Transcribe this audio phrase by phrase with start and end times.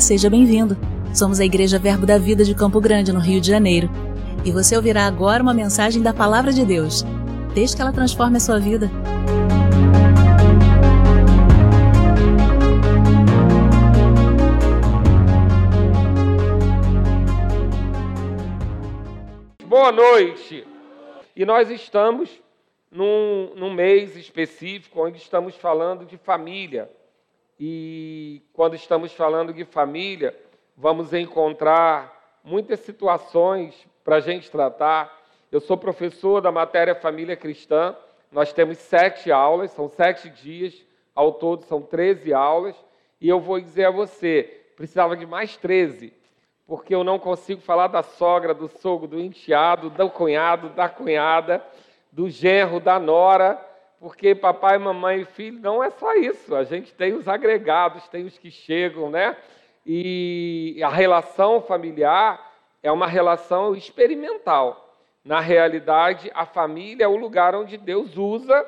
[0.00, 0.76] Seja bem-vindo.
[1.14, 3.88] Somos a Igreja Verbo da Vida de Campo Grande, no Rio de Janeiro.
[4.44, 7.02] E você ouvirá agora uma mensagem da Palavra de Deus.
[7.54, 8.90] Desde que ela transforme a sua vida.
[19.66, 20.66] Boa noite!
[21.34, 22.30] E nós estamos
[22.90, 26.90] num, num mês específico onde estamos falando de família.
[27.58, 30.38] E quando estamos falando de família,
[30.76, 35.24] vamos encontrar muitas situações para a gente tratar.
[35.50, 37.96] Eu sou professor da matéria Família Cristã.
[38.30, 40.84] Nós temos sete aulas, são sete dias,
[41.14, 42.76] ao todo são 13 aulas.
[43.20, 46.12] E eu vou dizer a você, precisava de mais 13,
[46.66, 51.64] porque eu não consigo falar da sogra, do sogro, do enteado, do cunhado, da cunhada,
[52.12, 53.58] do genro, da nora,
[53.98, 56.54] porque papai, mamãe e filho não é só isso.
[56.54, 59.36] A gente tem os agregados, tem os que chegam, né?
[59.84, 64.94] E a relação familiar é uma relação experimental.
[65.24, 68.64] Na realidade, a família é o lugar onde Deus usa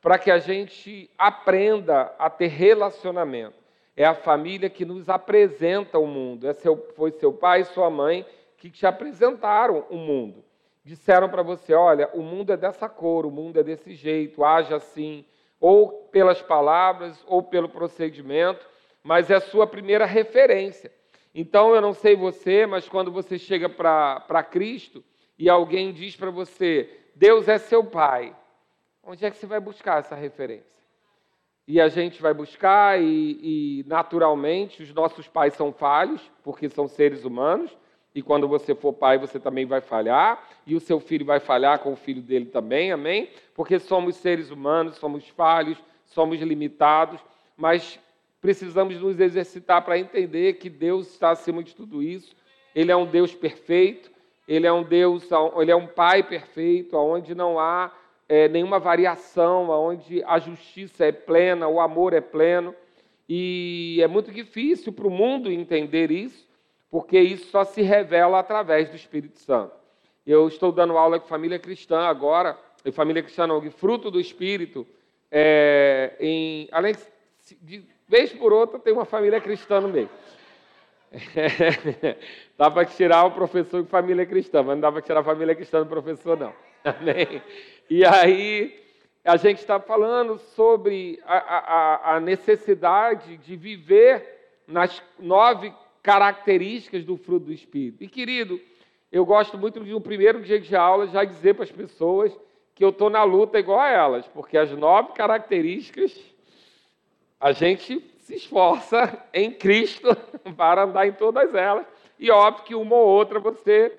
[0.00, 3.58] para que a gente aprenda a ter relacionamento.
[3.96, 6.48] É a família que nos apresenta o mundo.
[6.48, 8.24] É seu, foi seu pai e sua mãe
[8.56, 10.47] que te apresentaram o mundo
[10.88, 14.76] disseram para você: olha, o mundo é dessa cor, o mundo é desse jeito, haja
[14.76, 15.24] assim,
[15.60, 18.66] ou pelas palavras, ou pelo procedimento,
[19.02, 20.90] mas é a sua primeira referência.
[21.34, 25.04] Então, eu não sei você, mas quando você chega para Cristo
[25.38, 28.34] e alguém diz para você: Deus é seu Pai,
[29.02, 30.78] onde é que você vai buscar essa referência?
[31.66, 36.88] E a gente vai buscar, e, e naturalmente, os nossos pais são falhos, porque são
[36.88, 37.76] seres humanos
[38.18, 41.78] e quando você for pai, você também vai falhar, e o seu filho vai falhar
[41.78, 43.30] com o filho dele também, amém?
[43.54, 47.20] Porque somos seres humanos, somos falhos, somos limitados,
[47.56, 48.00] mas
[48.40, 52.34] precisamos nos exercitar para entender que Deus está acima de tudo isso.
[52.74, 54.10] Ele é um Deus perfeito,
[54.48, 55.28] ele é um Deus,
[55.60, 57.92] ele é um Pai perfeito, onde não há
[58.28, 62.74] é, nenhuma variação, onde a justiça é plena, o amor é pleno.
[63.28, 66.47] E é muito difícil para o mundo entender isso,
[66.90, 69.72] porque isso só se revela através do Espírito Santo.
[70.26, 74.86] Eu estou dando aula com família cristã agora, e família cristã não, fruto do Espírito,
[75.30, 80.08] é, em, além de, de vez por outra tem uma família cristã no meio.
[81.12, 82.16] É,
[82.56, 85.54] dá para tirar o professor de família cristã, mas não dá para tirar a família
[85.54, 86.52] cristã do professor, não.
[86.84, 87.42] Amém?
[87.88, 88.78] E aí,
[89.24, 95.72] a gente está falando sobre a, a, a necessidade de viver nas nove
[96.02, 98.02] características do fruto do Espírito.
[98.02, 98.60] E, querido,
[99.10, 102.36] eu gosto muito de no primeiro dia de aula já dizer para as pessoas
[102.74, 106.16] que eu estou na luta igual a elas, porque as nove características
[107.40, 110.08] a gente se esforça em Cristo
[110.56, 111.86] para andar em todas elas.
[112.18, 113.96] E óbvio que uma ou outra você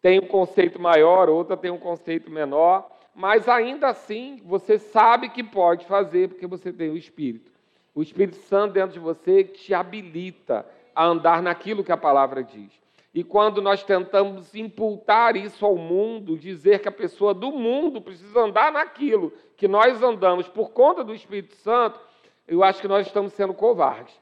[0.00, 5.42] tem um conceito maior, outra tem um conceito menor, mas ainda assim você sabe que
[5.42, 7.52] pode fazer porque você tem o Espírito.
[7.94, 10.64] O Espírito Santo dentro de você te habilita
[10.98, 12.72] a andar naquilo que a palavra diz.
[13.14, 18.40] E quando nós tentamos imputar isso ao mundo, dizer que a pessoa do mundo precisa
[18.40, 22.00] andar naquilo que nós andamos por conta do Espírito Santo,
[22.48, 24.12] eu acho que nós estamos sendo covardes.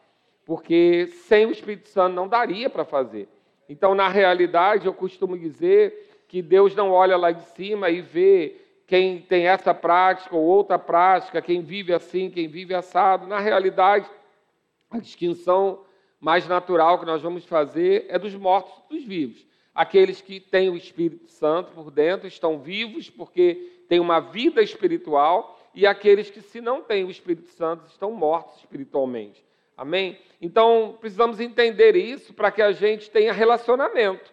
[0.45, 3.27] Porque sem o Espírito Santo não daria para fazer.
[3.71, 8.55] Então, na realidade, eu costumo dizer que Deus não olha lá de cima e vê
[8.87, 13.27] quem tem essa prática ou outra prática, quem vive assim, quem vive assado.
[13.27, 14.07] Na realidade,
[14.91, 15.86] a distinção
[16.27, 19.47] mais natural que nós vamos fazer é dos mortos dos vivos.
[19.73, 25.57] Aqueles que têm o Espírito Santo por dentro, estão vivos porque têm uma vida espiritual,
[25.73, 29.45] e aqueles que, se não têm o Espírito Santo, estão mortos espiritualmente.
[29.77, 30.19] Amém?
[30.43, 34.29] Então, precisamos entender isso para que a gente tenha relacionamento,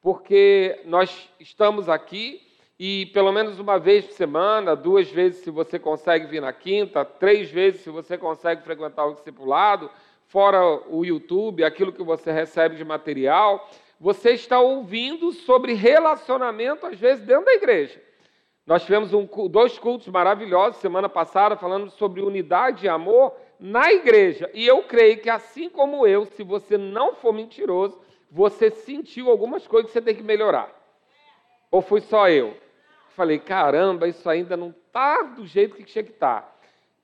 [0.00, 2.40] porque nós estamos aqui
[2.78, 7.04] e pelo menos uma vez por semana, duas vezes se você consegue vir na quinta,
[7.04, 9.90] três vezes se você consegue frequentar o discipulado,
[10.34, 13.70] fora o YouTube, aquilo que você recebe de material,
[14.00, 18.02] você está ouvindo sobre relacionamento, às vezes, dentro da igreja.
[18.66, 24.50] Nós tivemos um, dois cultos maravilhosos semana passada falando sobre unidade e amor na igreja.
[24.52, 29.68] E eu creio que, assim como eu, se você não for mentiroso, você sentiu algumas
[29.68, 30.68] coisas que você tem que melhorar.
[31.70, 32.56] Ou fui só eu?
[33.10, 36.53] Falei, caramba, isso ainda não está do jeito que tinha que estar.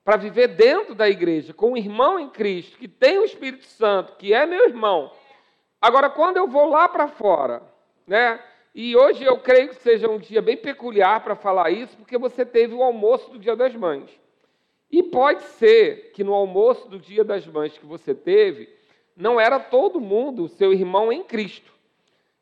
[0.03, 4.15] Para viver dentro da igreja, com um irmão em Cristo, que tem o Espírito Santo,
[4.15, 5.11] que é meu irmão.
[5.79, 7.61] Agora, quando eu vou lá para fora,
[8.07, 8.39] né?
[8.73, 12.45] E hoje eu creio que seja um dia bem peculiar para falar isso, porque você
[12.45, 14.09] teve o almoço do Dia das Mães.
[14.89, 18.69] E pode ser que no almoço do Dia das Mães que você teve,
[19.15, 21.71] não era todo mundo seu irmão em Cristo.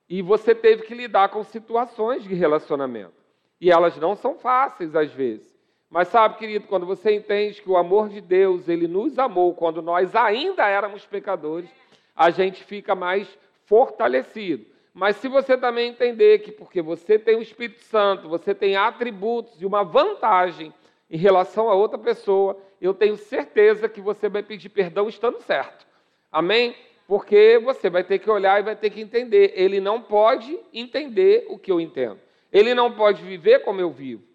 [0.08, 3.14] E você teve que lidar com situações de relacionamento.
[3.62, 5.49] E elas não são fáceis às vezes.
[5.90, 9.82] Mas sabe, querido, quando você entende que o amor de Deus, ele nos amou quando
[9.82, 11.70] nós ainda éramos pecadores,
[12.16, 13.28] a gente fica mais
[13.66, 14.66] fortalecido.
[14.94, 19.62] Mas se você também entender que porque você tem o Espírito Santo, você tem atributos
[19.62, 20.74] e uma vantagem
[21.10, 25.88] em relação a outra pessoa, eu tenho certeza que você vai pedir perdão estando certo.
[26.32, 26.76] Amém?
[27.08, 29.54] Porque você vai ter que olhar e vai ter que entender.
[29.56, 32.20] Ele não pode entender o que eu entendo.
[32.52, 34.29] Ele não pode viver como eu vivo.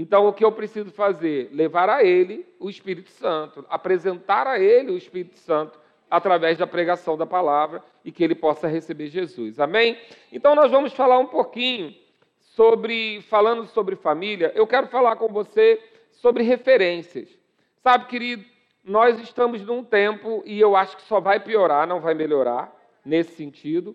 [0.00, 1.50] Então, o que eu preciso fazer?
[1.52, 5.78] Levar a ele o Espírito Santo, apresentar a ele o Espírito Santo
[6.10, 9.60] através da pregação da palavra e que ele possa receber Jesus.
[9.60, 9.98] Amém?
[10.32, 11.94] Então, nós vamos falar um pouquinho
[12.38, 15.78] sobre, falando sobre família, eu quero falar com você
[16.12, 17.28] sobre referências.
[17.82, 18.42] Sabe, querido,
[18.82, 22.74] nós estamos num tempo, e eu acho que só vai piorar, não vai melhorar,
[23.04, 23.94] nesse sentido,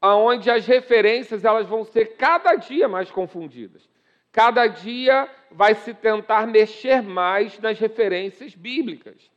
[0.00, 3.89] onde as referências elas vão ser cada dia mais confundidas.
[4.32, 9.30] Cada dia vai se tentar mexer mais nas referências bíblicas.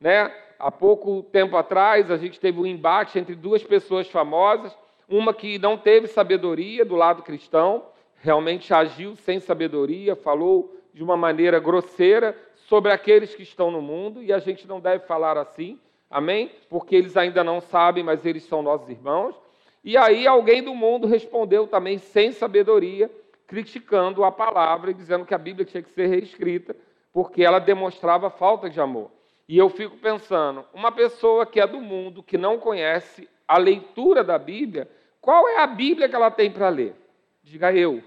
[0.00, 0.30] Né?
[0.58, 4.76] Há pouco tempo atrás, a gente teve um embate entre duas pessoas famosas,
[5.08, 7.86] uma que não teve sabedoria do lado cristão,
[8.16, 14.22] realmente agiu sem sabedoria, falou de uma maneira grosseira sobre aqueles que estão no mundo,
[14.22, 15.78] e a gente não deve falar assim,
[16.10, 16.50] amém?
[16.68, 19.34] Porque eles ainda não sabem, mas eles são nossos irmãos.
[19.82, 23.10] E aí alguém do mundo respondeu também sem sabedoria,
[23.46, 26.74] criticando a palavra e dizendo que a Bíblia tinha que ser reescrita,
[27.12, 29.10] porque ela demonstrava falta de amor.
[29.48, 34.24] E eu fico pensando, uma pessoa que é do mundo, que não conhece a leitura
[34.24, 36.94] da Bíblia, qual é a Bíblia que ela tem para ler?
[37.42, 38.02] Diga eu.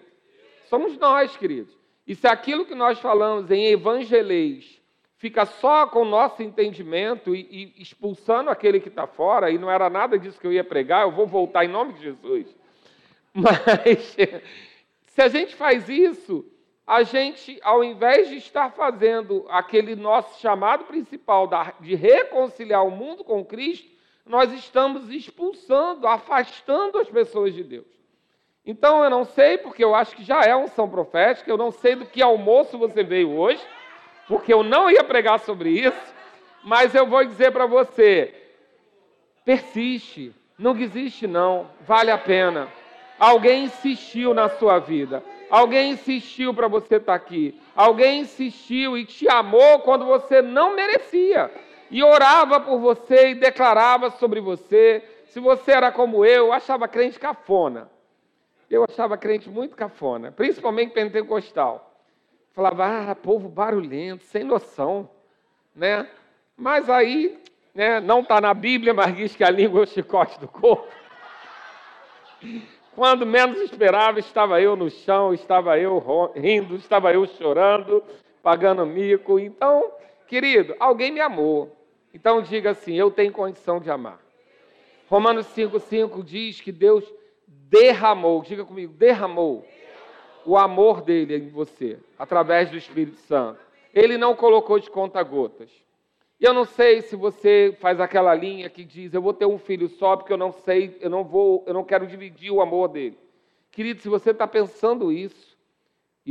[0.66, 1.78] Somos nós, queridos.
[2.06, 4.82] E se aquilo que nós falamos em evangelês
[5.18, 9.70] fica só com o nosso entendimento e, e expulsando aquele que está fora, e não
[9.70, 12.56] era nada disso que eu ia pregar, eu vou voltar em nome de Jesus.
[13.34, 14.16] Mas
[15.18, 16.46] se a gente faz isso,
[16.86, 21.50] a gente, ao invés de estar fazendo aquele nosso chamado principal
[21.80, 23.90] de reconciliar o mundo com Cristo,
[24.28, 27.88] nós estamos expulsando, afastando as pessoas de Deus.
[28.64, 31.96] Então eu não sei, porque eu acho que já é unção profética, eu não sei
[31.96, 33.66] do que almoço você veio hoje,
[34.28, 36.14] porque eu não ia pregar sobre isso,
[36.64, 38.36] mas eu vou dizer para você:
[39.44, 42.72] persiste, não desiste, não, vale a pena.
[43.20, 49.06] Alguém insistiu na sua vida, alguém insistiu para você estar tá aqui, alguém insistiu e
[49.06, 51.50] te amou quando você não merecia,
[51.90, 55.04] e orava por você e declarava sobre você.
[55.26, 57.90] Se você era como eu, achava crente cafona.
[58.70, 62.02] Eu achava crente muito cafona, principalmente pentecostal.
[62.54, 65.10] Falava, ah, povo barulhento, sem noção,
[65.76, 66.08] né?
[66.56, 67.40] Mas aí,
[67.74, 70.92] né, não está na Bíblia, mas diz que a língua é o chicote do corpo.
[72.98, 76.04] Quando menos esperava, estava eu no chão, estava eu
[76.36, 78.04] rindo, estava eu chorando,
[78.42, 79.38] pagando mico.
[79.38, 79.92] Então,
[80.26, 81.78] querido, alguém me amou.
[82.12, 84.20] Então diga assim: eu tenho condição de amar.
[85.08, 87.06] Romanos 5,5 diz que Deus
[87.48, 89.64] derramou, diga comigo, derramou
[90.44, 93.60] o amor dele em você, através do Espírito Santo.
[93.94, 95.70] Ele não colocou de conta-gotas.
[96.40, 99.58] E eu não sei se você faz aquela linha que diz, eu vou ter um
[99.58, 102.90] filho só porque eu não sei, eu não vou, eu não quero dividir o amor
[102.90, 103.18] dele.
[103.72, 105.58] Querido, se você está pensando isso,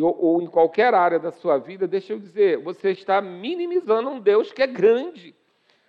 [0.01, 4.21] ou, ou em qualquer área da sua vida, deixa eu dizer, você está minimizando um
[4.21, 5.35] Deus que é grande.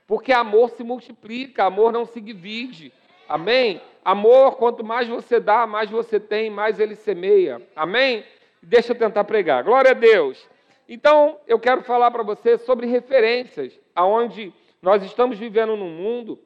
[0.08, 2.94] Porque amor se multiplica, amor não se divide.
[3.28, 3.82] Amém?
[4.04, 7.62] Amor, quanto mais você dá, mais você tem, mais ele semeia.
[7.76, 8.24] Amém?
[8.64, 9.64] Deixa eu tentar pregar.
[9.64, 10.48] Glória a Deus.
[10.88, 16.40] Então, eu quero falar para você sobre referências, aonde nós estamos vivendo num mundo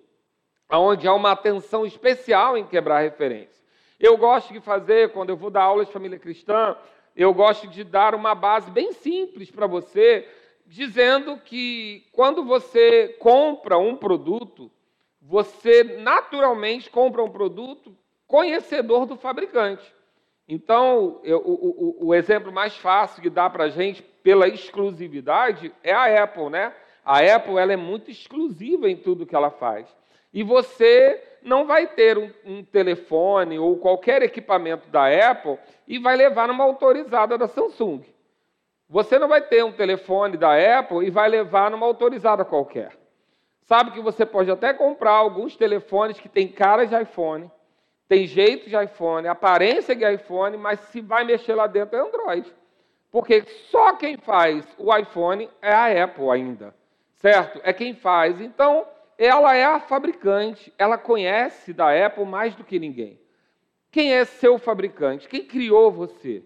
[0.71, 3.61] onde há uma atenção especial em quebrar referências.
[3.99, 6.77] Eu gosto de fazer, quando eu vou dar aulas de família cristã,
[7.13, 10.25] eu gosto de dar uma base bem simples para você,
[10.65, 14.71] dizendo que quando você compra um produto,
[15.21, 17.93] você naturalmente compra um produto
[18.25, 19.93] conhecedor do fabricante.
[20.47, 25.73] Então, eu, o, o, o, exemplo mais fácil que dá para a gente pela exclusividade
[25.83, 26.73] é a Apple, né?
[27.11, 29.85] A Apple ela é muito exclusiva em tudo que ela faz.
[30.33, 36.15] E você não vai ter um, um telefone ou qualquer equipamento da Apple e vai
[36.15, 38.01] levar numa autorizada da Samsung.
[38.87, 42.97] Você não vai ter um telefone da Apple e vai levar numa autorizada qualquer.
[43.63, 47.51] Sabe que você pode até comprar alguns telefones que têm cara de iPhone,
[48.07, 52.49] tem jeito de iPhone, aparência de iPhone, mas se vai mexer lá dentro é Android.
[53.11, 56.73] Porque só quem faz o iPhone é a Apple ainda,
[57.21, 57.61] certo?
[57.63, 58.41] É quem faz.
[58.41, 58.85] Então,
[59.17, 63.19] ela é a fabricante, ela conhece da Apple mais do que ninguém.
[63.91, 65.27] Quem é seu fabricante?
[65.27, 66.43] Quem criou você?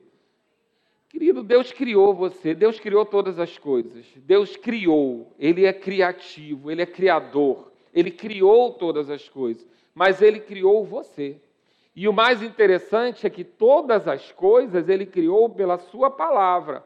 [1.08, 4.05] Querido, Deus criou você, Deus criou todas as coisas.
[4.17, 10.41] Deus criou, Ele é criativo, Ele é criador, Ele criou todas as coisas, mas Ele
[10.41, 11.38] criou você.
[11.96, 16.84] E o mais interessante é que todas as coisas Ele criou pela Sua palavra.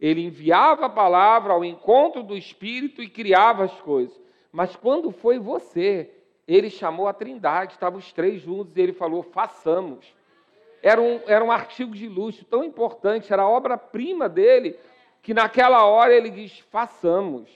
[0.00, 4.18] Ele enviava a palavra ao encontro do Espírito e criava as coisas.
[4.50, 6.10] Mas quando foi você,
[6.48, 10.14] Ele chamou a Trindade, estavam os três juntos e Ele falou: façamos
[10.82, 14.76] era um, era um artigo de luxo tão importante, era a obra-prima dele,
[15.22, 17.48] que naquela hora ele diz: façamos.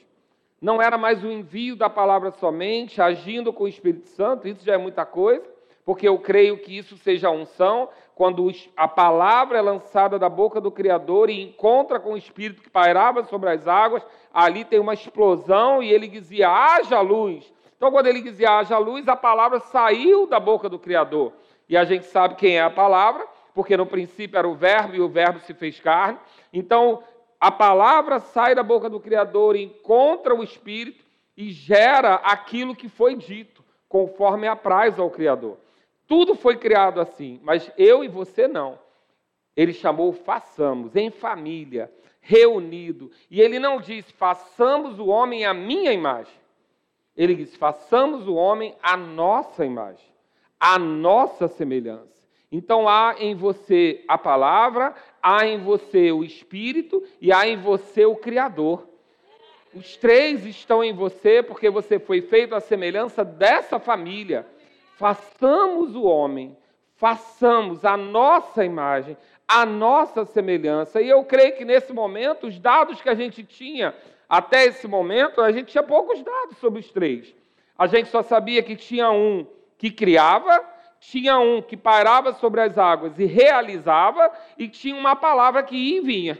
[0.61, 4.75] Não era mais o envio da palavra somente, agindo com o Espírito Santo, isso já
[4.75, 5.45] é muita coisa,
[5.85, 10.71] porque eu creio que isso seja unção, quando a palavra é lançada da boca do
[10.71, 15.83] Criador e encontra com o Espírito que pairava sobre as águas, ali tem uma explosão
[15.83, 17.52] e ele dizia: haja luz.
[17.76, 21.33] Então, quando ele dizia haja luz, a palavra saiu da boca do Criador.
[21.68, 25.00] E a gente sabe quem é a palavra, porque no princípio era o Verbo e
[25.00, 26.18] o Verbo se fez carne.
[26.52, 27.02] Então,
[27.40, 31.04] a palavra sai da boca do Criador, encontra o Espírito
[31.37, 35.59] e gera aquilo que foi dito, conforme apraz ao Criador.
[36.14, 38.78] Tudo foi criado assim, mas eu e você não.
[39.56, 43.11] Ele chamou façamos, em família, reunido.
[43.28, 46.33] E ele não diz façamos o homem à minha imagem.
[47.16, 50.14] Ele diz façamos o homem à nossa imagem
[50.61, 52.25] a nossa semelhança.
[52.50, 58.06] Então há em você a palavra, há em você o Espírito e há em você
[58.06, 58.88] o Criador.
[59.75, 64.47] Os três estão em você porque você foi feito à semelhança dessa família.
[64.97, 66.57] Façamos o homem,
[66.95, 71.01] façamos a nossa imagem, a nossa semelhança.
[71.01, 73.95] E eu creio que nesse momento, os dados que a gente tinha
[74.29, 77.35] até esse momento, a gente tinha poucos dados sobre os três.
[77.77, 79.47] A gente só sabia que tinha um
[79.77, 80.65] que criava,
[81.01, 85.99] tinha um que parava sobre as águas e realizava, e tinha uma palavra que ia
[85.99, 86.39] e vinha.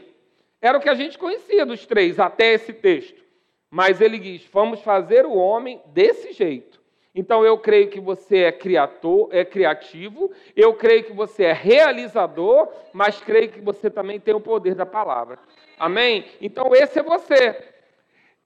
[0.61, 3.21] Era o que a gente conhecia dos três até esse texto.
[3.69, 6.84] Mas ele diz: vamos fazer o homem desse jeito.
[7.15, 12.69] Então eu creio que você é criador, é criativo, eu creio que você é realizador,
[12.91, 15.39] mas creio que você também tem o poder da palavra.
[15.79, 16.25] Amém?
[16.41, 17.57] Então esse é você.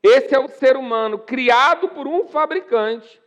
[0.03, 3.19] Esse é o ser humano criado por um fabricante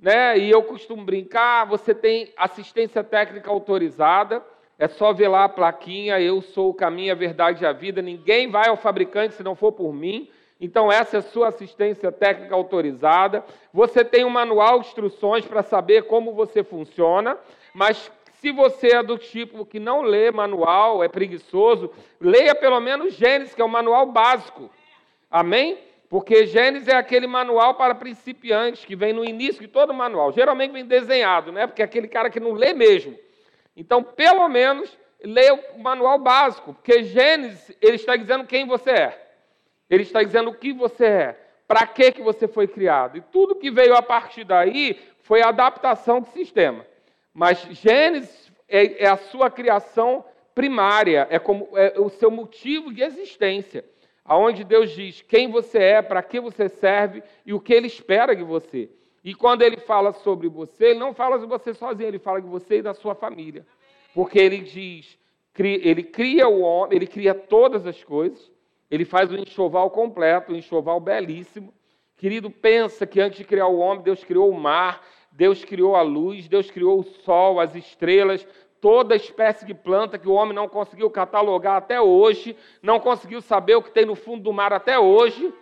[0.00, 0.38] né?
[0.38, 4.42] E eu costumo brincar, você tem assistência técnica autorizada,
[4.78, 8.00] é só ver lá a plaquinha, eu sou o caminho, a verdade e a vida,
[8.00, 10.30] ninguém vai ao fabricante se não for por mim.
[10.60, 13.42] Então, essa é sua assistência técnica autorizada.
[13.72, 17.38] Você tem um manual de instruções para saber como você funciona,
[17.72, 21.90] mas se você é do tipo que não lê manual, é preguiçoso,
[22.20, 24.70] leia pelo menos Gênesis, que é o manual básico.
[25.30, 25.78] Amém?
[26.10, 30.32] Porque Gênesis é aquele manual para principiantes que vem no início de todo manual.
[30.32, 31.66] Geralmente vem desenhado, né?
[31.66, 33.16] Porque é aquele cara que não lê mesmo.
[33.76, 39.29] Então, pelo menos, leia o manual básico, porque Gênesis ele está dizendo quem você é.
[39.90, 43.18] Ele está dizendo o que você é, para que que você foi criado.
[43.18, 46.86] E tudo que veio a partir daí foi a adaptação do sistema.
[47.34, 53.02] Mas Gênesis é, é a sua criação primária, é como é o seu motivo de
[53.02, 53.84] existência
[54.30, 58.32] aonde Deus diz quem você é, para que você serve e o que Ele espera
[58.32, 58.88] de você.
[59.24, 62.46] E quando Ele fala sobre você, Ele não fala de você sozinho, Ele fala de
[62.46, 63.66] você e da sua família.
[64.14, 65.18] Porque Ele diz,
[65.58, 68.52] Ele cria o homem, Ele cria todas as coisas,
[68.90, 71.72] Ele faz o enxoval completo, um enxoval belíssimo.
[72.16, 76.02] Querido, pensa que antes de criar o homem, Deus criou o mar, Deus criou a
[76.02, 78.46] luz, Deus criou o sol, as estrelas,
[78.80, 83.76] toda espécie de planta que o homem não conseguiu catalogar até hoje, não conseguiu saber
[83.76, 85.52] o que tem no fundo do mar até hoje,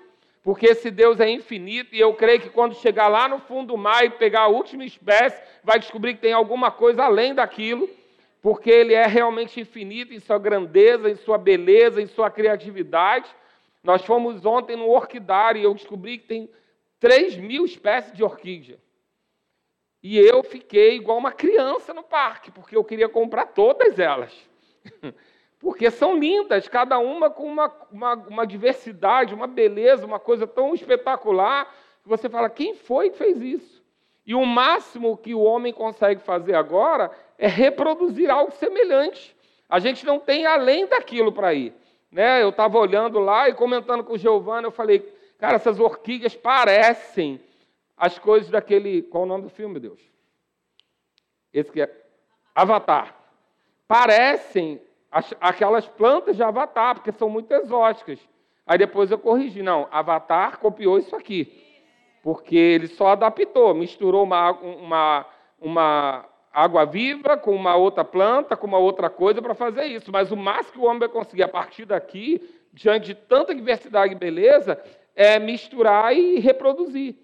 [0.42, 3.76] porque esse Deus é infinito e eu creio que quando chegar lá no fundo do
[3.76, 7.88] mar e pegar a última espécie, vai descobrir que tem alguma coisa além daquilo,
[8.40, 13.34] porque ele é realmente infinito em sua grandeza, em sua beleza, em sua criatividade.
[13.82, 16.50] Nós fomos ontem no orquidário e eu descobri que tem
[17.00, 18.78] 3 mil espécies de orquídea.
[20.02, 24.32] E eu fiquei igual uma criança no parque, porque eu queria comprar todas elas.
[25.60, 30.72] Porque são lindas, cada uma com uma, uma, uma, diversidade, uma beleza, uma coisa tão
[30.72, 33.82] espetacular, que você fala: quem foi que fez isso?
[34.24, 39.34] E o máximo que o homem consegue fazer agora é reproduzir algo semelhante.
[39.68, 41.72] A gente não tem além daquilo para ir.
[42.10, 42.42] Né?
[42.42, 45.00] Eu estava olhando lá e comentando com o Giovanni, eu falei:
[45.38, 47.40] cara, essas orquídeas parecem
[47.96, 49.02] as coisas daquele.
[49.02, 50.00] Qual o nome do filme, Deus?
[51.52, 51.90] Esse que é
[52.54, 53.14] Avatar.
[53.86, 54.80] Parecem
[55.10, 58.18] as, aquelas plantas de Avatar, porque são muito exóticas.
[58.66, 59.62] Aí depois eu corrigi.
[59.62, 61.64] Não, Avatar copiou isso aqui.
[62.22, 65.26] porque ele só adaptou, misturou uma, uma,
[65.60, 66.24] uma
[66.62, 70.10] água viva com uma outra planta, com uma outra coisa para fazer isso.
[70.10, 72.40] Mas o máximo que o homem vai conseguir a partir daqui,
[72.72, 74.80] diante de tanta diversidade e beleza,
[75.14, 77.16] é misturar e reproduzir.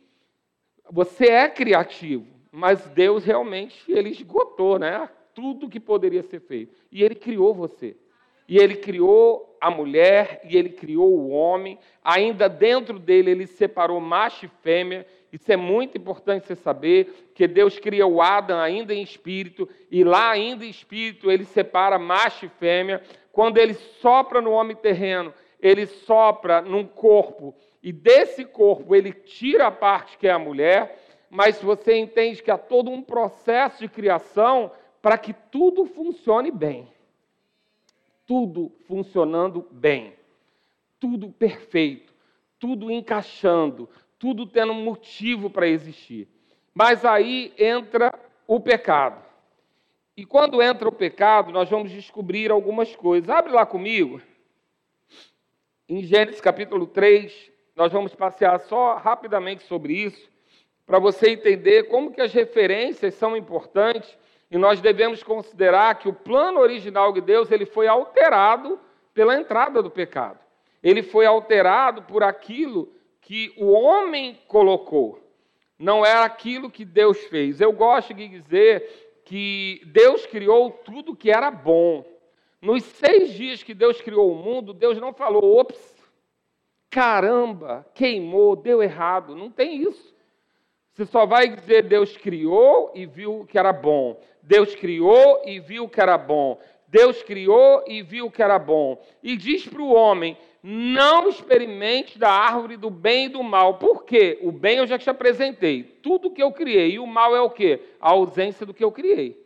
[0.90, 5.08] Você é criativo, mas Deus realmente ele esgotou, né?
[5.34, 6.74] Tudo que poderia ser feito.
[6.92, 7.96] E ele criou você.
[8.48, 11.78] E ele criou a mulher e ele criou o homem.
[12.04, 15.06] Ainda dentro dele, ele separou macho e fêmea.
[15.34, 20.04] Isso é muito importante você saber, que Deus cria o Adão ainda em espírito, e
[20.04, 23.02] lá ainda em espírito ele separa macho e fêmea.
[23.32, 29.66] Quando ele sopra no homem terreno, ele sopra num corpo, e desse corpo ele tira
[29.66, 33.88] a parte que é a mulher, mas você entende que há todo um processo de
[33.88, 34.70] criação
[35.02, 36.86] para que tudo funcione bem.
[38.24, 40.14] Tudo funcionando bem,
[41.00, 42.14] tudo perfeito,
[42.60, 43.88] tudo encaixando,
[44.24, 46.26] tudo tendo motivo para existir.
[46.72, 48.10] Mas aí entra
[48.46, 49.22] o pecado.
[50.16, 53.28] E quando entra o pecado, nós vamos descobrir algumas coisas.
[53.28, 54.22] Abre lá comigo.
[55.86, 60.26] Em Gênesis capítulo 3, nós vamos passear só rapidamente sobre isso,
[60.86, 64.16] para você entender como que as referências são importantes
[64.50, 68.80] e nós devemos considerar que o plano original de Deus ele foi alterado
[69.12, 70.38] pela entrada do pecado.
[70.82, 72.90] Ele foi alterado por aquilo
[73.24, 75.18] que o homem colocou.
[75.78, 77.60] Não era aquilo que Deus fez.
[77.60, 82.04] Eu gosto de dizer que Deus criou tudo que era bom.
[82.60, 85.94] Nos seis dias que Deus criou o mundo, Deus não falou, ops,
[86.90, 89.34] caramba, queimou, deu errado.
[89.34, 90.14] Não tem isso.
[90.92, 94.20] Você só vai dizer Deus criou e viu que era bom.
[94.42, 96.60] Deus criou e viu que era bom.
[96.86, 99.02] Deus criou e viu que era bom.
[99.22, 103.74] E diz para o homem: não experimente da árvore do bem e do mal.
[103.74, 104.38] Por quê?
[104.40, 105.82] O bem eu já te apresentei.
[105.82, 106.92] Tudo que eu criei.
[106.92, 107.82] E o mal é o quê?
[108.00, 109.38] A ausência do que eu criei.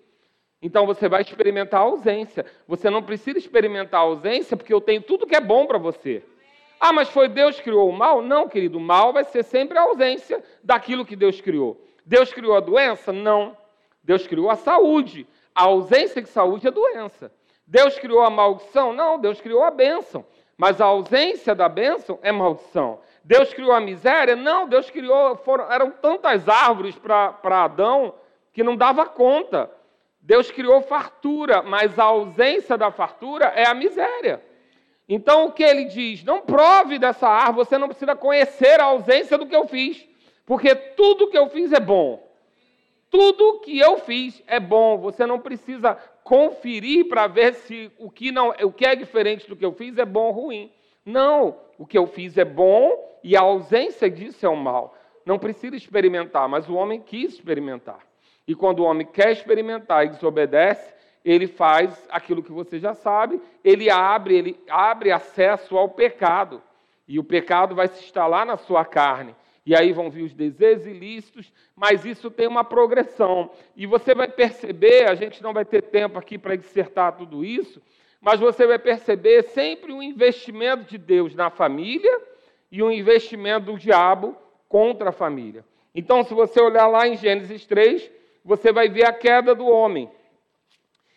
[0.63, 2.47] Então você vai experimentar a ausência.
[2.69, 6.23] Você não precisa experimentar a ausência porque eu tenho tudo que é bom para você.
[6.79, 8.23] Ah, mas foi Deus que criou o mal?
[8.23, 8.79] Não, querido.
[8.79, 11.85] O mal vai ser sempre a ausência daquilo que Deus criou.
[12.07, 13.13] Deus criou a doença?
[13.13, 13.57] Não.
[14.05, 15.27] Deus criou a saúde.
[15.53, 17.33] A ausência de saúde é doença.
[17.67, 18.93] Deus criou a maldição?
[18.93, 20.25] Não, Deus criou a bênção.
[20.59, 22.99] Mas a ausência da bênção é maldição.
[23.23, 24.35] Deus criou a miséria?
[24.35, 25.37] Não, Deus criou.
[25.37, 28.13] Foram, eram tantas árvores para Adão
[28.53, 29.71] que não dava conta.
[30.21, 34.43] Deus criou fartura, mas a ausência da fartura é a miséria.
[35.09, 36.25] Então o que ele diz?
[36.25, 40.07] Não prove dessa árvore, você não precisa conhecer a ausência do que eu fiz,
[40.45, 42.29] porque tudo que eu fiz é bom.
[43.09, 44.99] Tudo que eu fiz é bom.
[44.99, 45.97] Você não precisa
[46.29, 49.97] conferir para ver se o que, não, o que é diferente do que eu fiz
[49.97, 50.71] é bom ou ruim.
[51.03, 54.95] Não, o que eu fiz é bom e a ausência disso é o mal.
[55.25, 58.01] Não precisa experimentar, mas o homem quis experimentar.
[58.47, 60.93] E quando o homem quer experimentar e desobedece,
[61.25, 66.63] ele faz aquilo que você já sabe, ele abre, ele abre acesso ao pecado.
[67.07, 69.35] E o pecado vai se instalar na sua carne
[69.69, 73.51] e aí vão vir os desejos ilícitos, mas isso tem uma progressão.
[73.77, 77.79] E você vai perceber, a gente não vai ter tempo aqui para dissertar tudo isso,
[78.19, 82.19] mas você vai perceber sempre um investimento de Deus na família
[82.73, 84.35] e um investimento do diabo
[84.71, 85.63] contra a família.
[85.95, 88.11] Então, se você olhar lá em Gênesis 3,
[88.43, 90.11] você vai ver a queda do homem.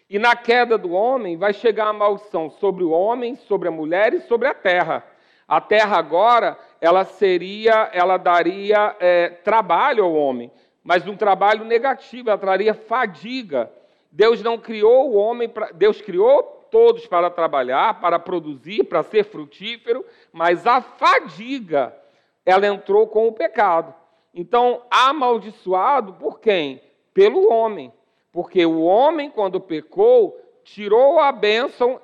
[0.10, 4.14] E na queda do homem vai chegar a maldição sobre o homem, sobre a mulher
[4.14, 5.06] e sobre a terra.
[5.48, 10.52] A terra agora, ela seria, ela daria é, trabalho ao homem,
[10.84, 13.72] mas um trabalho negativo, ela traria fadiga.
[14.12, 16.42] Deus não criou o homem, pra, Deus criou
[16.72, 21.96] todos para trabalhar, para produzir, para ser frutífero, mas a fadiga,
[22.44, 23.94] ela entrou com o pecado.
[24.34, 26.82] Então, amaldiçoado por quem?
[27.14, 27.94] Pelo homem.
[28.32, 32.00] Porque o homem, quando pecou, tirou a bênção,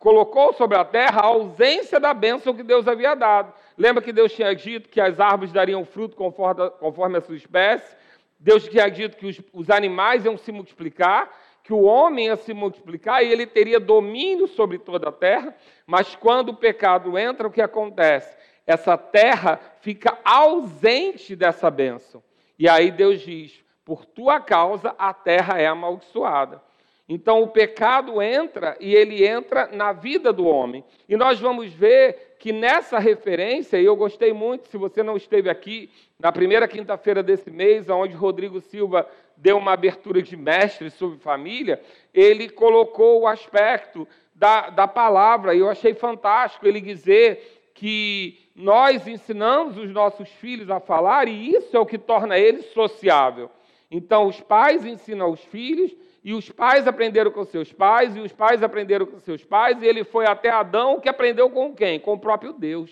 [0.00, 3.52] colocou sobre a terra a ausência da bênção que Deus havia dado.
[3.76, 7.96] Lembra que Deus tinha dito que as árvores dariam fruto conforme, conforme a sua espécie?
[8.38, 11.30] Deus tinha dito que os, os animais iam se multiplicar,
[11.62, 15.54] que o homem ia se multiplicar e ele teria domínio sobre toda a terra.
[15.86, 18.36] Mas quando o pecado entra, o que acontece?
[18.66, 22.22] Essa terra fica ausente dessa bênção.
[22.58, 26.62] E aí Deus diz: por tua causa a terra é amaldiçoada.
[27.08, 30.82] Então o pecado entra e ele entra na vida do homem.
[31.08, 35.48] E nós vamos ver que nessa referência, e eu gostei muito, se você não esteve
[35.48, 35.88] aqui,
[36.20, 41.80] na primeira quinta-feira desse mês, onde Rodrigo Silva deu uma abertura de mestre sobre família,
[42.12, 49.06] ele colocou o aspecto da, da palavra, e eu achei fantástico ele dizer que nós
[49.06, 53.50] ensinamos os nossos filhos a falar e isso é o que torna eles sociável.
[53.90, 58.32] Então, os pais ensinam aos filhos e os pais aprenderam com seus pais, e os
[58.32, 62.00] pais aprenderam com seus pais, e ele foi até Adão, que aprendeu com quem?
[62.00, 62.90] Com o próprio Deus.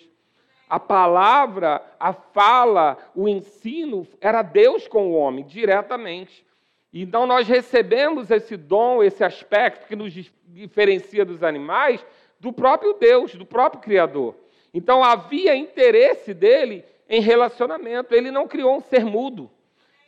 [0.69, 6.45] A palavra, a fala, o ensino era Deus com o homem, diretamente.
[6.93, 10.13] Então nós recebemos esse dom, esse aspecto que nos
[10.49, 12.05] diferencia dos animais,
[12.39, 14.35] do próprio Deus, do próprio Criador.
[14.75, 18.15] Então havia interesse dele em relacionamento.
[18.15, 19.51] Ele não criou um ser mudo.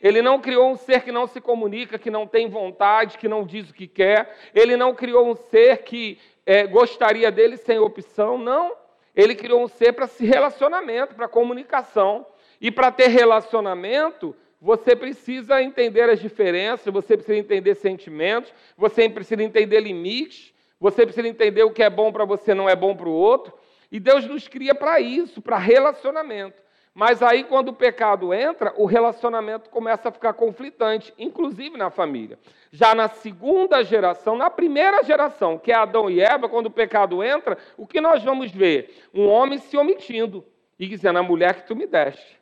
[0.05, 3.43] Ele não criou um ser que não se comunica, que não tem vontade, que não
[3.43, 4.37] diz o que quer.
[4.53, 8.37] Ele não criou um ser que é, gostaria dele sem opção.
[8.37, 8.75] Não.
[9.15, 12.23] Ele criou um ser para se relacionamento, para comunicação.
[12.61, 19.41] E para ter relacionamento, você precisa entender as diferenças, você precisa entender sentimentos, você precisa
[19.41, 23.09] entender limites, você precisa entender o que é bom para você não é bom para
[23.09, 23.51] o outro.
[23.91, 26.61] E Deus nos cria para isso, para relacionamento.
[26.95, 32.39] Mas aí, quando o pecado entra, o relacionamento começa a ficar conflitante, inclusive na família.
[32.71, 37.21] Já na segunda geração, na primeira geração, que é Adão e Eva, quando o pecado
[37.21, 39.09] entra, o que nós vamos ver?
[39.13, 40.45] Um homem se omitindo
[40.79, 42.39] e dizendo: a mulher que tu me deste.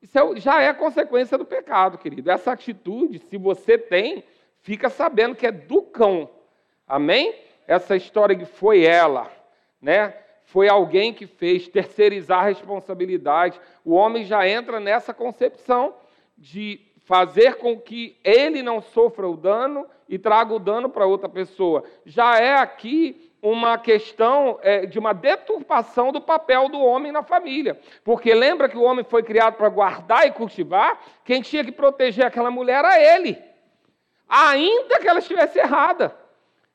[0.00, 2.30] Isso é, já é consequência do pecado, querido.
[2.30, 4.22] Essa atitude, se você tem,
[4.60, 6.30] fica sabendo que é do cão.
[6.86, 7.34] Amém?
[7.66, 9.28] Essa história que foi ela,
[9.82, 10.14] né?
[10.52, 13.60] Foi alguém que fez terceirizar a responsabilidade.
[13.84, 15.94] O homem já entra nessa concepção
[16.36, 21.28] de fazer com que ele não sofra o dano e traga o dano para outra
[21.28, 21.84] pessoa.
[22.04, 27.78] Já é aqui uma questão é, de uma deturpação do papel do homem na família.
[28.02, 31.00] Porque lembra que o homem foi criado para guardar e cultivar?
[31.24, 33.38] Quem tinha que proteger aquela mulher era ele.
[34.28, 36.14] Ainda que ela estivesse errada.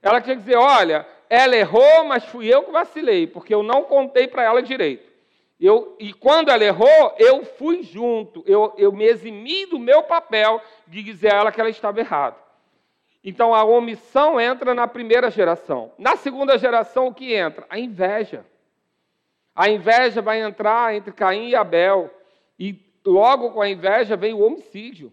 [0.02, 3.84] Ela tinha que dizer: olha, ela errou, mas fui eu que vacilei, porque eu não
[3.84, 5.16] contei para ela direito.
[5.60, 10.62] Eu, e quando ela errou, eu fui junto, eu, eu me eximi do meu papel
[10.88, 12.36] de dizer a ela que ela estava errada.
[13.24, 15.92] Então a omissão entra na primeira geração.
[15.98, 17.66] Na segunda geração, o que entra?
[17.70, 18.46] A inveja.
[19.56, 22.14] A inveja vai entrar entre Caim e Abel.
[22.60, 25.12] E logo com a inveja vem o homicídio.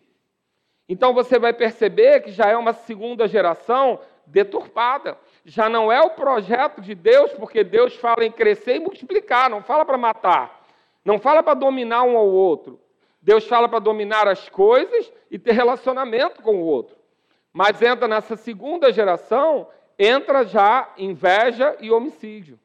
[0.89, 6.11] Então você vai perceber que já é uma segunda geração deturpada já não é o
[6.11, 10.65] projeto de Deus, porque Deus fala em crescer e multiplicar, não fala para matar,
[11.05, 12.81] não fala para dominar um ao outro.
[13.21, 16.97] Deus fala para dominar as coisas e ter relacionamento com o outro.
[17.53, 22.59] Mas entra nessa segunda geração, entra já inveja e homicídio.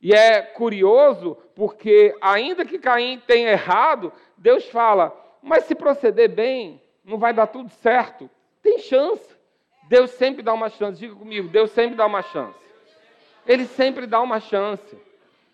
[0.00, 6.82] E é curioso porque, ainda que Caim tenha errado, Deus fala: mas se proceder bem,
[7.04, 8.28] não vai dar tudo certo.
[8.62, 9.33] Tem chance.
[9.88, 10.98] Deus sempre dá uma chance.
[10.98, 12.58] Diga comigo, Deus sempre dá uma chance.
[13.46, 14.96] Ele sempre dá uma chance.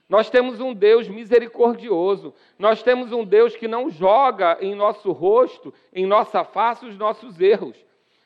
[0.09, 2.35] Nós temos um Deus misericordioso.
[2.59, 7.41] Nós temos um Deus que não joga em nosso rosto, em nossa face, os nossos
[7.41, 7.77] erros.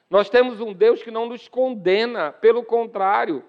[0.09, 3.43] Nós temos um Deus que não nos condena, pelo contrário,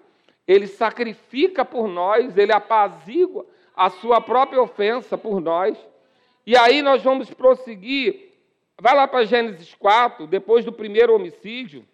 [0.46, 5.76] ele sacrifica por nós, ele apazigua a sua própria ofensa por nós.
[6.46, 8.32] E aí nós vamos prosseguir.
[8.80, 11.84] Vai lá para Gênesis 4, depois do primeiro homicídio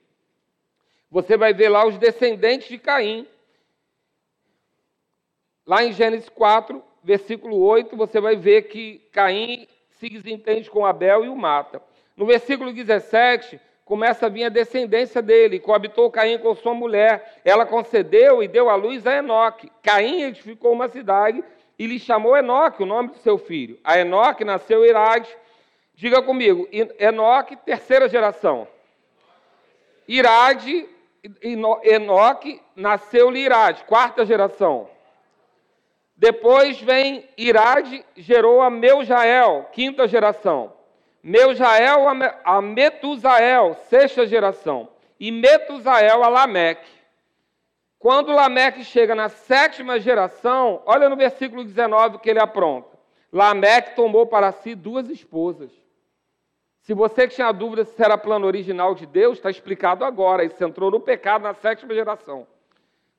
[1.12, 3.28] você vai ver lá os descendentes de Caim.
[5.66, 11.26] Lá em Gênesis 4, versículo 8, você vai ver que Caim se desentende com Abel
[11.26, 11.82] e o mata.
[12.16, 15.60] No versículo 17, começa a vir a descendência dele.
[15.60, 17.42] Coabitou Caim com sua mulher.
[17.44, 19.70] Ela concedeu e deu à luz a Enoque.
[19.82, 21.44] Caim edificou uma cidade
[21.78, 23.78] e lhe chamou Enoque, o nome do seu filho.
[23.84, 25.28] A Enoque nasceu Irade.
[25.94, 26.66] Diga comigo,
[26.98, 28.66] Enoque, terceira geração.
[30.08, 30.88] Irade,
[31.82, 34.88] Enoque nasceu-lhe Irade, quarta geração.
[36.16, 40.72] Depois vem Irade, gerou a Meujael, quinta geração.
[41.22, 42.06] Meujael
[42.44, 44.88] a Metusael, sexta geração.
[45.18, 46.90] E Metusael a Lameque.
[47.98, 52.98] Quando Lameque chega na sétima geração, olha no versículo 19 que ele apronta.
[53.32, 55.70] Lameque tomou para si duas esposas.
[56.82, 60.44] Se você que tinha dúvida se era plano original de Deus, está explicado agora.
[60.44, 62.46] Isso entrou no pecado na sétima geração.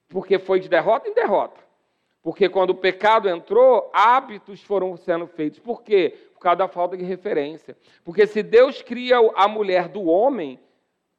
[0.10, 1.62] Porque foi de derrota em derrota.
[2.22, 5.60] Porque quando o pecado entrou, hábitos foram sendo feitos.
[5.60, 6.14] Por quê?
[6.34, 7.78] Por causa da falta de referência.
[8.04, 10.60] Porque se Deus cria a mulher do homem,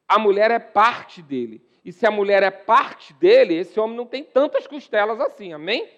[0.06, 1.62] a mulher é parte dele.
[1.82, 5.88] E se a mulher é parte dele, esse homem não tem tantas costelas assim, amém?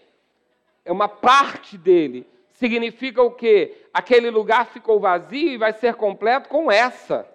[0.85, 2.25] É uma parte dele
[2.57, 3.87] significa o quê?
[3.95, 7.27] Aquele lugar ficou vazio e vai ser completo com essa.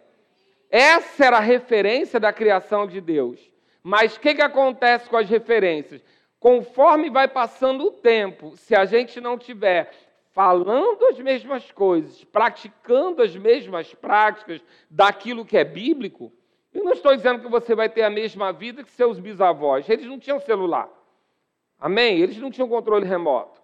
[0.69, 3.39] Essa era a referência da criação de Deus.
[3.81, 6.01] Mas o que, que acontece com as referências?
[6.41, 9.93] conforme vai passando o tempo, se a gente não tiver
[10.34, 16.34] falando as mesmas coisas, praticando as mesmas práticas daquilo que é bíblico,
[16.73, 19.88] eu não estou dizendo que você vai ter a mesma vida que seus bisavós.
[19.88, 20.89] Eles não tinham celular.
[21.79, 22.19] Amém?
[22.19, 23.61] Eles não tinham controle remoto.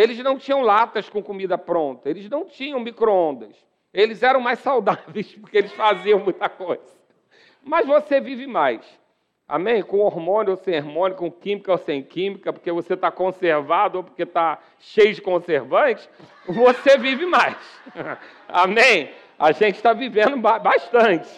[0.00, 2.08] Eles não tinham latas com comida pronta.
[2.08, 3.54] Eles não tinham micro-ondas.
[3.92, 6.94] Eles eram mais saudáveis porque eles faziam muita coisa.
[7.62, 8.80] Mas você vive mais.
[9.46, 9.82] Amém?
[9.82, 14.04] Com hormônio ou sem hormônio, com química ou sem química, porque você está conservado ou
[14.04, 16.08] porque está cheio de conservantes,
[16.46, 17.56] você vive mais.
[18.48, 19.10] Amém?
[19.38, 21.28] A gente está vivendo bastante.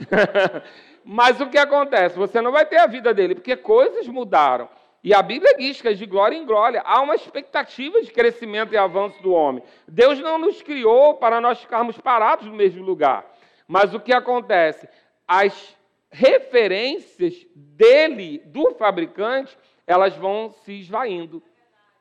[1.04, 2.16] Mas o que acontece?
[2.16, 4.68] Você não vai ter a vida dele, porque coisas mudaram.
[5.02, 8.76] E a Bíblia diz que de glória em glória há uma expectativa de crescimento e
[8.76, 9.62] avanço do homem.
[9.86, 13.24] Deus não nos criou para nós ficarmos parados no mesmo lugar.
[13.66, 14.88] Mas o que acontece?
[15.26, 15.76] As
[16.10, 19.56] referências dele, do fabricante,
[19.86, 21.42] elas vão se esvaindo.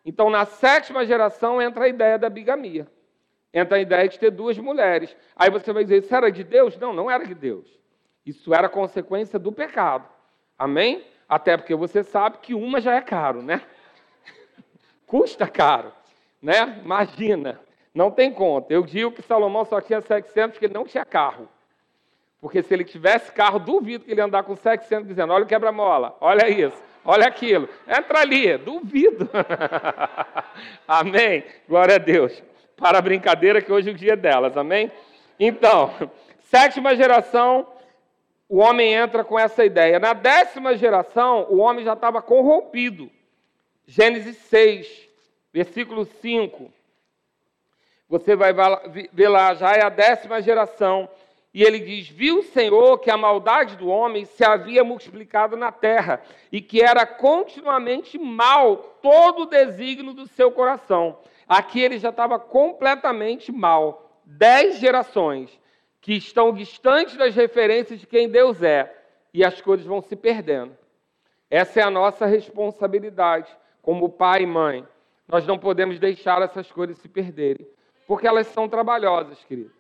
[0.03, 2.87] Então, na sétima geração, entra a ideia da bigamia.
[3.53, 5.15] Entra a ideia de ter duas mulheres.
[5.35, 6.77] Aí você vai dizer, isso era de Deus?
[6.77, 7.67] Não, não era de Deus.
[8.25, 10.07] Isso era consequência do pecado.
[10.57, 11.03] Amém?
[11.27, 13.61] Até porque você sabe que uma já é caro, né?
[15.05, 15.91] Custa caro,
[16.41, 16.79] né?
[16.83, 17.59] Imagina,
[17.93, 18.73] não tem conta.
[18.73, 21.49] Eu digo que Salomão só tinha 700 porque ele não tinha carro.
[22.39, 25.47] Porque se ele tivesse carro, duvido que ele ia andar com 700 dizendo: olha o
[25.47, 29.29] quebra-mola, olha isso, olha aquilo, entra ali, duvido.
[30.87, 31.43] amém?
[31.67, 32.43] Glória a Deus.
[32.75, 34.91] Para a brincadeira que hoje é o dia delas, amém?
[35.39, 35.91] Então,
[36.41, 37.67] sétima geração
[38.49, 39.99] o homem entra com essa ideia.
[39.99, 43.09] Na décima geração, o homem já estava corrompido.
[43.85, 45.09] Gênesis 6,
[45.51, 46.71] versículo 5.
[48.09, 48.53] Você vai
[49.11, 51.09] ver lá, já é a décima geração.
[51.53, 55.71] E ele diz: Viu o Senhor que a maldade do homem se havia multiplicado na
[55.71, 61.17] terra, e que era continuamente mal todo o desígnio do seu coração.
[61.47, 64.09] Aqui ele já estava completamente mal.
[64.25, 65.57] Dez gerações
[66.07, 68.95] que estão distantes das referências de quem Deus é,
[69.33, 70.71] e as coisas vão se perdendo.
[71.51, 74.87] Essa é a nossa responsabilidade como pai e mãe.
[75.27, 77.67] Nós não podemos deixar essas coisas se perderem,
[78.07, 79.73] porque elas são trabalhosas, querido.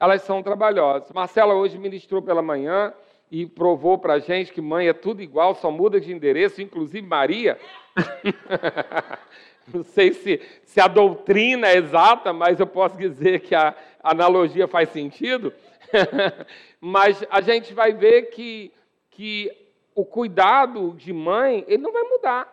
[0.00, 1.12] Elas são trabalhosas.
[1.12, 2.90] Marcela hoje ministrou pela manhã
[3.30, 7.06] e provou para a gente que mãe é tudo igual, só muda de endereço, inclusive
[7.06, 7.58] Maria.
[9.68, 14.66] Não sei se, se a doutrina é exata, mas eu posso dizer que a analogia
[14.66, 15.52] faz sentido.
[16.80, 18.72] Mas a gente vai ver que,
[19.10, 19.50] que
[19.94, 22.52] o cuidado de mãe, ele não vai mudar.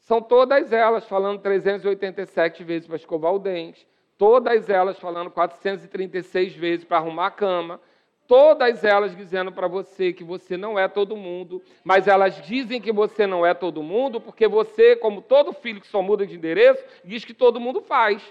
[0.00, 3.86] São todas elas falando 387 vezes para escovar o dente,
[4.18, 7.80] todas elas falando 436 vezes para arrumar a cama,
[8.26, 12.92] todas elas dizendo para você que você não é todo mundo, mas elas dizem que
[12.92, 16.84] você não é todo mundo porque você, como todo filho que só muda de endereço,
[17.04, 18.22] diz que todo mundo faz.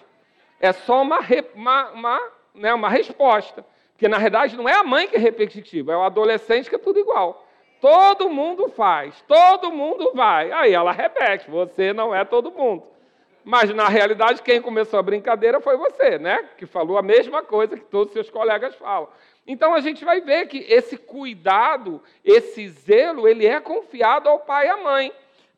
[0.59, 1.19] É só uma,
[1.55, 3.65] uma, uma, né, uma resposta.
[4.01, 6.79] Porque na verdade não é a mãe que é repetitiva, é o adolescente que é
[6.79, 7.47] tudo igual.
[7.79, 10.51] Todo mundo faz, todo mundo vai.
[10.51, 12.81] Aí ela repete, você não é todo mundo.
[13.45, 16.49] Mas na realidade quem começou a brincadeira foi você, né?
[16.57, 19.07] Que falou a mesma coisa que todos os seus colegas falam.
[19.45, 24.65] Então a gente vai ver que esse cuidado, esse zelo, ele é confiado ao pai
[24.65, 25.13] e à mãe.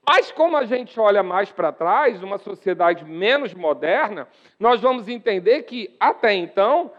[0.05, 4.27] Mas como a gente olha mais para trás, numa sociedade menos moderna,
[4.59, 6.91] nós vamos entender que até então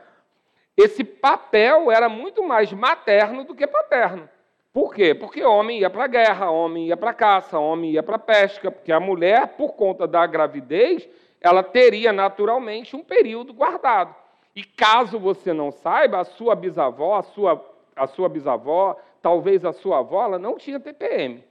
[0.76, 4.28] esse papel era muito mais materno do que paterno.
[4.72, 5.14] Por quê?
[5.14, 8.18] Porque homem ia para a guerra, homem ia para a caça, homem ia para a
[8.18, 11.08] pesca, porque a mulher, por conta da gravidez,
[11.40, 14.14] ela teria naturalmente um período guardado.
[14.56, 19.72] E caso você não saiba, a sua bisavó, a sua, a sua bisavó, talvez a
[19.72, 21.44] sua avó, ela não tinha TPM.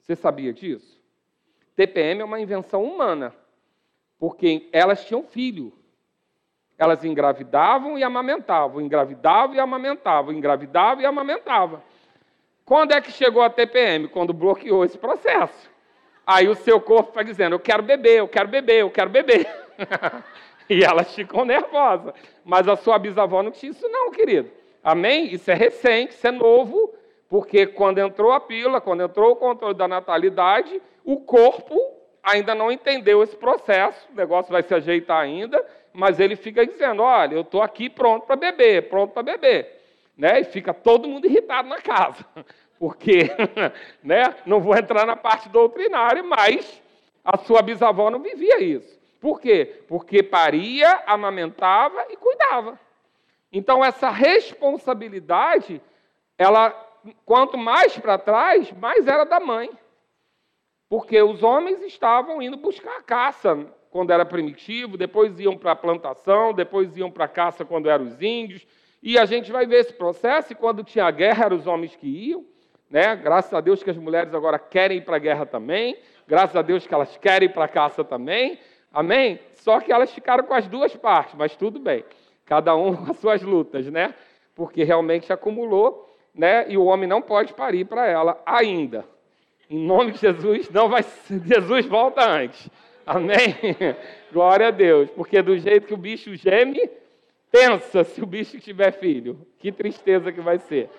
[0.00, 0.98] Você sabia disso?
[1.74, 3.34] TPM é uma invenção humana,
[4.18, 5.72] porque elas tinham filho.
[6.78, 11.82] Elas engravidavam e amamentavam, engravidavam e amamentavam, engravidavam e amamentavam.
[12.64, 14.08] Quando é que chegou a TPM?
[14.08, 15.68] Quando bloqueou esse processo.
[16.24, 19.46] Aí o seu corpo vai dizendo: Eu quero beber, eu quero beber, eu quero beber.
[20.68, 22.12] e elas ficam nervosas.
[22.44, 24.50] Mas a sua bisavó não tinha isso, não, querido.
[24.84, 25.32] Amém?
[25.32, 26.94] Isso é recente, isso é novo,
[27.28, 31.76] porque quando entrou a pílula, quando entrou o controle da natalidade, o corpo
[32.22, 35.64] ainda não entendeu esse processo, o negócio vai se ajeitar ainda,
[35.98, 39.82] mas ele fica dizendo: olha, eu estou aqui pronto para beber, pronto para beber.
[40.16, 40.40] Né?
[40.40, 42.24] E fica todo mundo irritado na casa,
[42.78, 43.24] porque
[44.02, 46.80] né, não vou entrar na parte doutrinária, mas
[47.24, 48.96] a sua bisavó não vivia isso.
[49.20, 49.82] Por quê?
[49.88, 52.78] Porque paria, amamentava e cuidava.
[53.52, 55.82] Então, essa responsabilidade,
[56.36, 56.70] ela,
[57.24, 59.68] quanto mais para trás, mais era da mãe.
[60.88, 63.66] Porque os homens estavam indo buscar a caça
[63.98, 68.04] quando era primitivo, depois iam para a plantação, depois iam para a caça quando eram
[68.04, 68.64] os índios.
[69.02, 72.06] E a gente vai ver esse processo, e quando tinha guerra, eram os homens que
[72.06, 72.44] iam.
[72.88, 73.16] Né?
[73.16, 75.96] Graças a Deus que as mulheres agora querem ir para a guerra também.
[76.28, 78.60] Graças a Deus que elas querem ir para a caça também.
[78.92, 79.40] Amém?
[79.54, 82.04] Só que elas ficaram com as duas partes, mas tudo bem.
[82.46, 84.14] Cada um com as suas lutas, né?
[84.54, 86.70] Porque realmente acumulou, né?
[86.70, 89.04] E o homem não pode parir para ela ainda.
[89.68, 91.04] Em nome de Jesus, não vai
[91.44, 92.70] Jesus volta antes.
[93.08, 93.56] Amém?
[94.30, 95.10] Glória a Deus.
[95.10, 96.90] Porque do jeito que o bicho geme,
[97.50, 99.46] pensa se o bicho tiver filho.
[99.58, 100.90] Que tristeza que vai ser.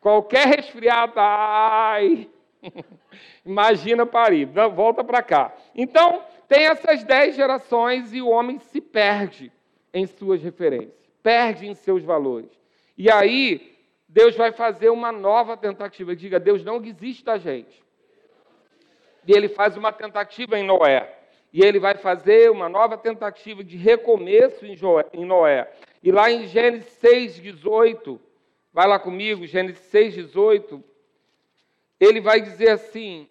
[0.00, 2.28] Qualquer resfriado, ai.
[3.46, 4.46] Imagina parir.
[4.74, 5.54] Volta para cá.
[5.72, 9.52] Então, tem essas dez gerações e o homem se perde
[9.94, 12.50] em suas referências, perde em seus valores.
[12.98, 16.16] E aí, Deus vai fazer uma nova tentativa.
[16.16, 17.84] Diga, Deus não desiste da gente.
[19.24, 21.21] E ele faz uma tentativa em Noé.
[21.52, 25.70] E ele vai fazer uma nova tentativa de recomeço em Noé.
[26.02, 28.18] E lá em Gênesis 6, 18,
[28.72, 30.82] vai lá comigo, Gênesis 6, 18,
[32.00, 33.28] ele vai dizer assim: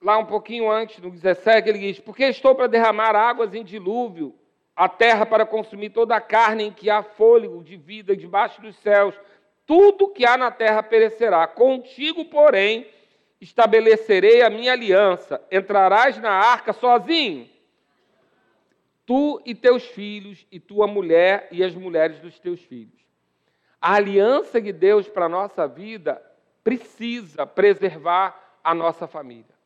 [0.00, 4.34] lá um pouquinho antes, no 17, ele diz: Porque estou para derramar águas em dilúvio,
[4.74, 8.76] a terra para consumir toda a carne em que há fôlego de vida debaixo dos
[8.76, 9.14] céus.
[9.66, 11.46] Tudo que há na terra perecerá.
[11.46, 12.86] Contigo, porém,
[13.40, 15.40] estabelecerei a minha aliança.
[15.50, 17.48] Entrarás na arca sozinho.
[19.06, 23.00] Tu e teus filhos, e tua mulher e as mulheres dos teus filhos.
[23.80, 26.22] A aliança de Deus para a nossa vida
[26.62, 29.58] precisa preservar a nossa família.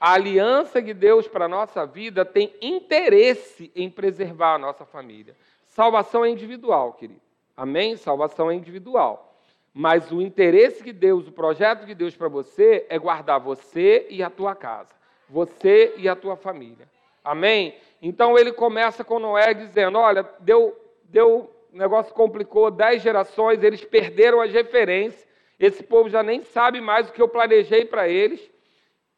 [0.00, 5.36] A aliança de Deus para a nossa vida tem interesse em preservar a nossa família.
[5.66, 7.20] Salvação é individual, querido.
[7.54, 7.96] Amém?
[7.96, 9.29] Salvação é individual.
[9.72, 14.22] Mas o interesse de Deus, o projeto de Deus para você é guardar você e
[14.22, 14.90] a tua casa,
[15.28, 16.88] você e a tua família.
[17.22, 17.76] Amém?
[18.02, 23.84] Então ele começa com Noé dizendo: Olha, deu, deu, o negócio complicou, dez gerações, eles
[23.84, 25.26] perderam as referências,
[25.58, 28.50] esse povo já nem sabe mais o que eu planejei para eles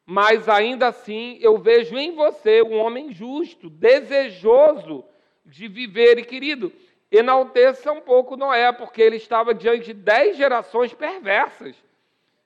[0.05, 5.03] mas ainda assim eu vejo em você um homem justo, desejoso
[5.45, 6.19] de viver.
[6.19, 6.71] E querido,
[7.15, 11.75] enalteça um pouco Noé, porque ele estava diante de dez gerações perversas.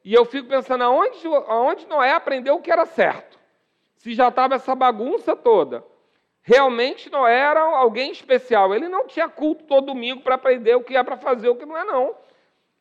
[0.03, 3.39] E eu fico pensando, aonde, aonde Noé aprendeu o que era certo?
[3.95, 5.83] Se já estava essa bagunça toda.
[6.41, 8.75] Realmente Noé era alguém especial.
[8.75, 11.65] Ele não tinha culto todo domingo para aprender o que é para fazer, o que
[11.65, 12.15] não é, não.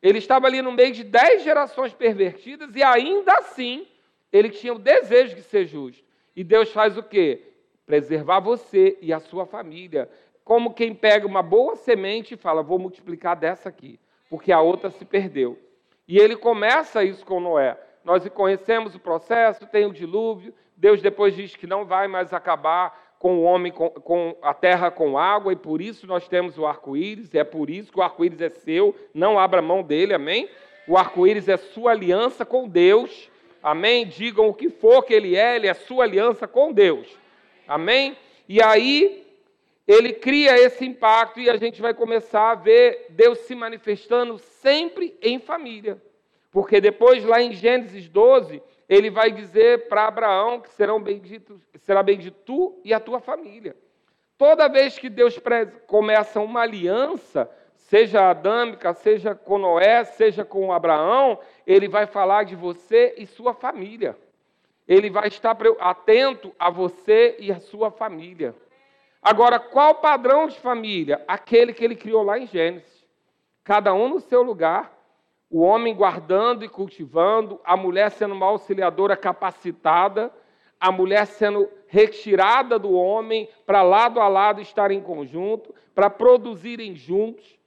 [0.01, 3.87] Ele estava ali no meio de dez gerações pervertidas e ainda assim
[4.31, 6.03] ele tinha o desejo de ser justo.
[6.35, 7.43] E Deus faz o quê?
[7.85, 10.09] Preservar você e a sua família.
[10.47, 14.89] Como quem pega uma boa semente e fala, vou multiplicar dessa aqui, porque a outra
[14.89, 15.59] se perdeu.
[16.07, 17.77] E ele começa isso com Noé.
[18.01, 20.53] Nós conhecemos o processo, tem o dilúvio.
[20.77, 24.89] Deus depois diz que não vai mais acabar com o homem, com, com a terra
[24.89, 28.39] com água, e por isso nós temos o arco-íris, é por isso que o arco-íris
[28.39, 30.47] é seu, não abra mão dele, amém?
[30.87, 33.29] O arco-íris é sua aliança com Deus,
[33.61, 34.07] Amém?
[34.07, 37.07] Digam o que for que ele é, ele é sua aliança com Deus.
[37.67, 38.15] Amém?
[38.47, 39.26] E aí
[39.87, 45.17] ele cria esse impacto e a gente vai começar a ver Deus se manifestando sempre
[45.21, 46.01] em família.
[46.51, 52.03] Porque depois, lá em Gênesis 12, ele vai dizer para Abraão que serão benditos, será
[52.03, 53.75] bendito tu e a tua família.
[54.37, 55.39] Toda vez que Deus
[55.87, 62.55] começa uma aliança, seja adâmica, seja com Noé, seja com Abraão, ele vai falar de
[62.55, 64.17] você e sua família.
[64.87, 68.53] Ele vai estar atento a você e a sua família.
[69.29, 71.21] Agora, qual padrão de família?
[71.27, 73.05] Aquele que ele criou lá em Gênesis.
[73.61, 74.97] Cada um no seu lugar,
[75.51, 80.31] o homem guardando e cultivando, a mulher sendo uma auxiliadora capacitada,
[80.79, 86.95] a mulher sendo retirada do homem para lado a lado estar em conjunto, para produzirem
[86.95, 87.59] juntos.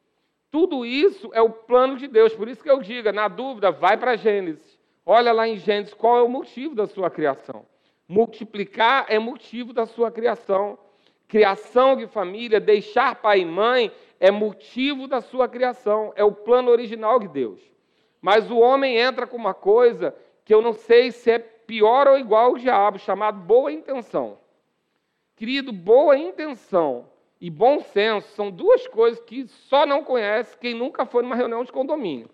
[0.50, 2.34] Tudo isso é o plano de Deus.
[2.34, 4.80] Por isso que eu digo, na dúvida, vai para Gênesis.
[5.04, 7.66] Olha lá em Gênesis qual é o motivo da sua criação.
[8.08, 10.78] Multiplicar é motivo da sua criação.
[11.30, 16.12] Criação de família, deixar pai e mãe é motivo da sua criação.
[16.16, 17.60] É o plano original de Deus.
[18.20, 20.12] Mas o homem entra com uma coisa
[20.44, 24.38] que eu não sei se é pior ou igual ao diabo, chamado boa intenção.
[25.36, 27.08] Querido, boa intenção
[27.40, 31.62] e bom senso são duas coisas que só não conhece quem nunca foi numa reunião
[31.62, 32.28] de condomínio.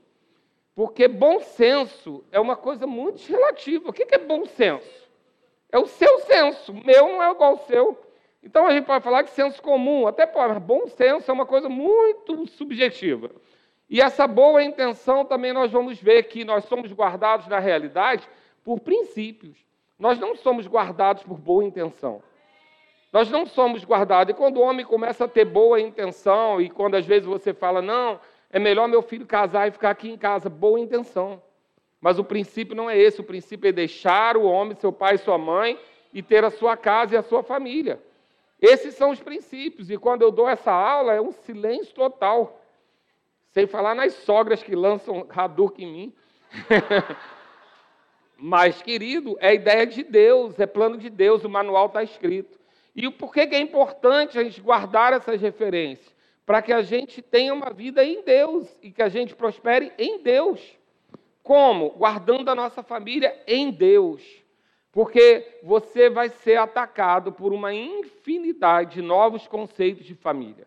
[0.75, 3.91] Porque bom senso é uma coisa muito relativa.
[3.91, 5.07] O que é bom senso?
[5.71, 6.73] É o seu senso.
[6.73, 8.06] O meu não é igual ao seu.
[8.47, 11.45] Então a gente pode falar que senso comum, até pode, mas bom senso é uma
[11.45, 13.33] coisa muito subjetiva.
[13.91, 18.29] E essa boa intenção também nós vamos ver que nós somos guardados na realidade
[18.63, 19.59] por princípios.
[19.99, 22.23] Nós não somos guardados por boa intenção.
[23.13, 24.33] Nós não somos guardados.
[24.33, 27.83] E quando o homem começa a ter boa intenção, e quando às vezes você fala,
[27.83, 31.43] não, é melhor meu filho casar e ficar aqui em casa, boa intenção.
[32.01, 33.21] Mas o princípio não é esse.
[33.21, 35.77] O princípio é deixar o homem, seu pai e sua mãe,
[36.15, 38.06] e ter a sua casa e a sua família.
[38.61, 39.91] Esses são os princípios.
[39.91, 42.61] E quando eu dou essa aula, é um silêncio total.
[43.51, 46.15] Sem falar nas sogras que lançam Hadouken em mim.
[48.39, 52.59] Mas, querido, é ideia de Deus, é plano de Deus, o manual está escrito.
[52.95, 56.15] E por que é importante a gente guardar essas referências?
[56.45, 60.23] Para que a gente tenha uma vida em Deus e que a gente prospere em
[60.23, 60.61] Deus.
[61.43, 61.91] Como?
[61.91, 64.23] Guardando a nossa família em Deus.
[64.97, 70.67] Porque você vai ser atacado por uma infinidade de novos conceitos de família.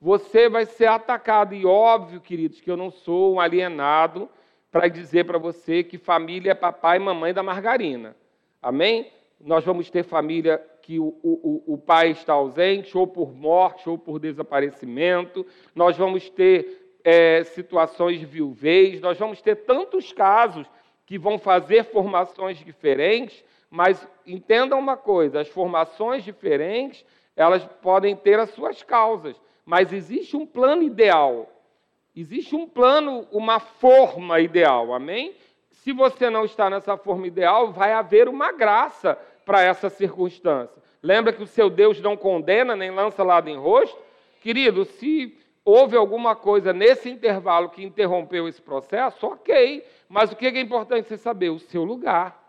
[0.00, 4.28] Você vai ser atacado, e óbvio, queridos, que eu não sou um alienado
[4.72, 8.16] para dizer para você que família é papai e mamãe da margarina.
[8.60, 9.08] Amém?
[9.40, 13.96] Nós vamos ter família que o, o, o pai está ausente, ou por morte, ou
[13.96, 15.46] por desaparecimento.
[15.76, 20.66] Nós vamos ter é, situações de viuvez, nós vamos ter tantos casos
[21.06, 27.04] que vão fazer formações diferentes, mas entendam uma coisa: as formações diferentes
[27.36, 31.48] elas podem ter as suas causas, mas existe um plano ideal.
[32.14, 35.34] Existe um plano, uma forma ideal, amém?
[35.70, 39.16] Se você não está nessa forma ideal, vai haver uma graça
[39.46, 40.82] para essa circunstância.
[41.02, 43.96] Lembra que o seu Deus não condena nem lança lado em rosto?
[44.42, 49.84] Querido, se houve alguma coisa nesse intervalo que interrompeu esse processo, ok.
[50.08, 51.50] Mas o que é importante você saber?
[51.50, 52.39] O seu lugar.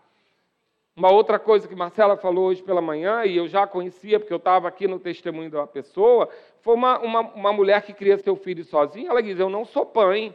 [0.94, 4.38] Uma outra coisa que Marcela falou hoje pela manhã, e eu já conhecia, porque eu
[4.38, 6.28] estava aqui no testemunho de uma pessoa,
[6.60, 9.08] foi uma, uma, uma mulher que cria seu filho sozinha.
[9.08, 10.34] Ela diz: Eu não sou pai,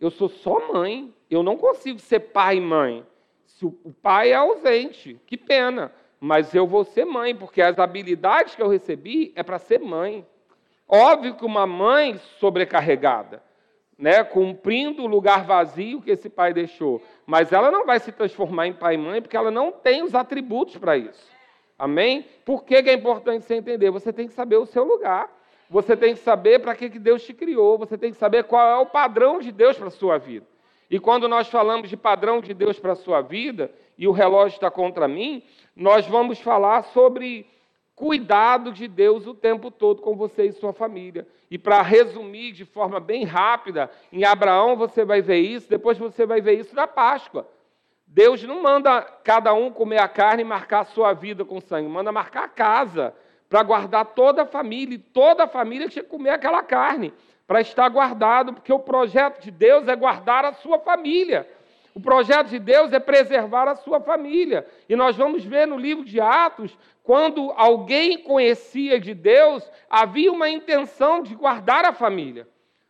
[0.00, 1.14] eu sou só mãe.
[1.30, 3.06] Eu não consigo ser pai e mãe.
[3.46, 5.92] Se o, o pai é ausente, que pena.
[6.18, 10.26] Mas eu vou ser mãe, porque as habilidades que eu recebi é para ser mãe.
[10.88, 13.42] Óbvio que uma mãe sobrecarregada,
[14.00, 17.02] né, cumprindo o lugar vazio que esse pai deixou.
[17.26, 20.14] Mas ela não vai se transformar em pai e mãe porque ela não tem os
[20.14, 21.30] atributos para isso.
[21.78, 22.24] Amém?
[22.44, 23.90] Por que, é importante você entender?
[23.90, 25.30] Você tem que saber o seu lugar.
[25.68, 27.76] Você tem que saber para que, que Deus te criou.
[27.76, 30.46] Você tem que saber qual é o padrão de Deus para a sua vida.
[30.90, 34.56] E quando nós falamos de padrão de Deus para a sua vida, e o relógio
[34.56, 35.42] está contra mim,
[35.76, 37.46] nós vamos falar sobre
[38.00, 41.28] cuidado de Deus o tempo todo com você e sua família.
[41.50, 46.24] E para resumir de forma bem rápida, em Abraão você vai ver isso, depois você
[46.24, 47.46] vai ver isso na Páscoa.
[48.06, 51.90] Deus não manda cada um comer a carne e marcar a sua vida com sangue,
[51.90, 53.14] manda marcar a casa
[53.50, 57.12] para guardar toda a família, e toda a família tinha que comer aquela carne
[57.46, 61.46] para estar guardado, porque o projeto de Deus é guardar a sua família.
[62.00, 64.66] O projeto de Deus é preservar a sua família.
[64.88, 70.48] E nós vamos ver no livro de Atos, quando alguém conhecia de Deus, havia uma
[70.48, 72.48] intenção de guardar a família.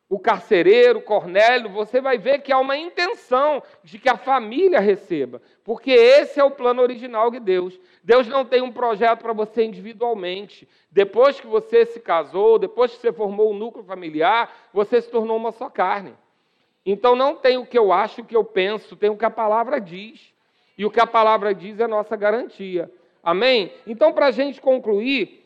[0.09, 5.43] O carcereiro, Cornélio, você vai ver que há uma intenção de que a família receba,
[5.65, 7.81] porque esse é o plano original de Deus.
[8.05, 10.69] Deus não tem um projeto para você individualmente.
[10.89, 15.37] Depois que você se casou, depois que você formou um núcleo familiar, você se tornou
[15.37, 16.15] uma só carne.
[16.85, 19.31] Então não tem o que eu acho, o que eu penso, tem o que a
[19.31, 20.33] palavra diz.
[20.77, 22.91] E o que a palavra diz é nossa garantia.
[23.23, 23.73] Amém?
[23.87, 25.45] Então, para a gente concluir,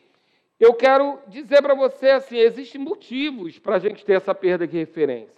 [0.59, 4.77] eu quero dizer para você assim: existem motivos para a gente ter essa perda de
[4.77, 5.35] referência.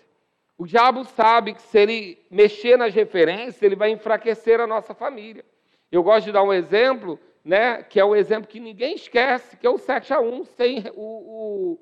[0.57, 5.43] O diabo sabe que se ele mexer nas referências, ele vai enfraquecer a nossa família.
[5.91, 9.65] Eu gosto de dar um exemplo, né, que é um exemplo que ninguém esquece, que
[9.65, 11.79] é o 7 a 1 sem o, o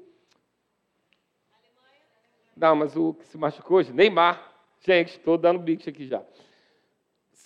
[2.56, 4.53] não, mas o que se machucou hoje, Neymar.
[4.80, 6.24] Gente, estou dando bicho aqui já.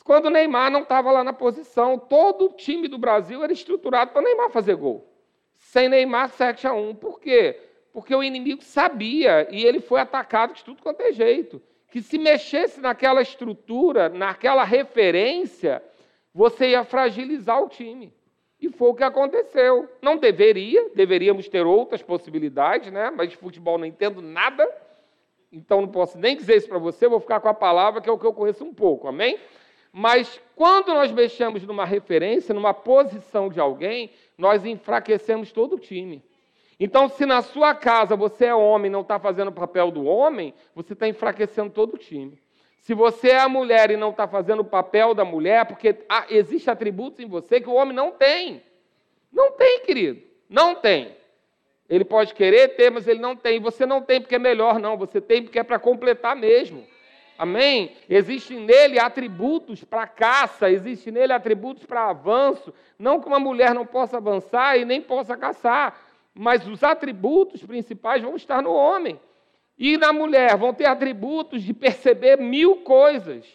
[0.04, 4.12] Quando o Neymar não estava lá na posição, todo o time do Brasil era estruturado
[4.12, 5.08] para Neymar fazer gol.
[5.56, 6.96] Sem Neymar, 7 a 1.
[6.96, 7.60] Por quê?
[7.92, 11.62] Porque o inimigo sabia e ele foi atacado de tudo quanto é jeito.
[11.92, 15.84] Que se mexesse naquela estrutura, naquela referência,
[16.34, 18.14] você ia fragilizar o time.
[18.62, 19.90] E foi o que aconteceu.
[20.02, 23.10] Não deveria, deveríamos ter outras possibilidades, né?
[23.10, 24.68] mas de futebol não entendo nada
[25.52, 28.12] então não posso nem dizer isso para você, vou ficar com a palavra que é
[28.12, 29.38] o que eu conheço um pouco, amém?
[29.92, 36.24] Mas quando nós mexemos numa referência, numa posição de alguém, nós enfraquecemos todo o time.
[36.80, 40.06] Então, se na sua casa você é homem e não está fazendo o papel do
[40.06, 42.40] homem, você está enfraquecendo todo o time.
[42.80, 46.26] Se você é a mulher e não está fazendo o papel da mulher, porque ah,
[46.30, 48.64] existe atributos em você que o homem não tem.
[49.32, 50.22] Não tem, querido.
[50.50, 51.16] Não tem.
[51.90, 53.60] Ele pode querer ter, mas ele não tem.
[53.60, 54.96] Você não tem porque é melhor, não.
[54.98, 56.86] Você tem porque é para completar mesmo.
[57.38, 57.96] Amém?
[58.10, 62.74] Existem nele atributos para caça, existem nele atributos para avanço.
[62.98, 65.98] Não que uma mulher não possa avançar e nem possa caçar,
[66.34, 69.20] mas os atributos principais vão estar no homem.
[69.78, 73.46] E na mulher vão ter atributos de perceber mil coisas.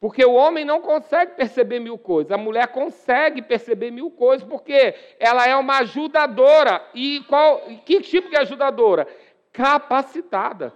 [0.00, 4.94] Porque o homem não consegue perceber mil coisas, a mulher consegue perceber mil coisas, porque
[5.18, 6.82] ela é uma ajudadora.
[6.94, 9.06] E qual, que tipo de ajudadora?
[9.52, 10.72] Capacitada.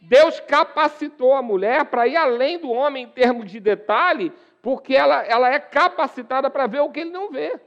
[0.00, 4.32] Deus capacitou a mulher para ir além do homem em termos de detalhe,
[4.62, 7.58] porque ela, ela é capacitada para ver o que ele não vê.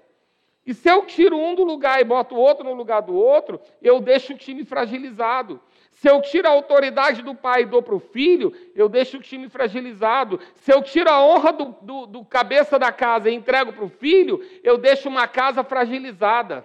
[0.65, 3.59] E se eu tiro um do lugar e boto o outro no lugar do outro,
[3.81, 5.59] eu deixo o time fragilizado.
[5.99, 9.21] Se eu tiro a autoridade do pai e dou para o filho, eu deixo o
[9.21, 10.39] time fragilizado.
[10.55, 13.89] Se eu tiro a honra do, do, do cabeça da casa e entrego para o
[13.89, 16.63] filho, eu deixo uma casa fragilizada.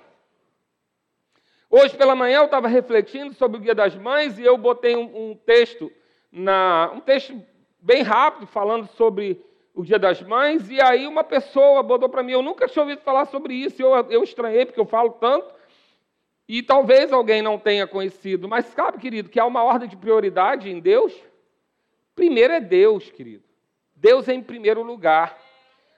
[1.69, 5.31] Hoje pela manhã eu estava refletindo sobre o Dia das Mães e eu botei um,
[5.31, 5.91] um texto,
[6.31, 7.35] na, um texto
[7.81, 12.31] bem rápido falando sobre o Dia das Mães, e aí uma pessoa botou para mim,
[12.31, 15.53] eu nunca tinha ouvido falar sobre isso, eu, eu estranhei porque eu falo tanto,
[16.49, 20.71] e talvez alguém não tenha conhecido, mas sabe, querido, que há uma ordem de prioridade
[20.71, 21.15] em Deus?
[22.15, 23.45] Primeiro é Deus, querido.
[23.97, 25.39] Deus é em primeiro lugar.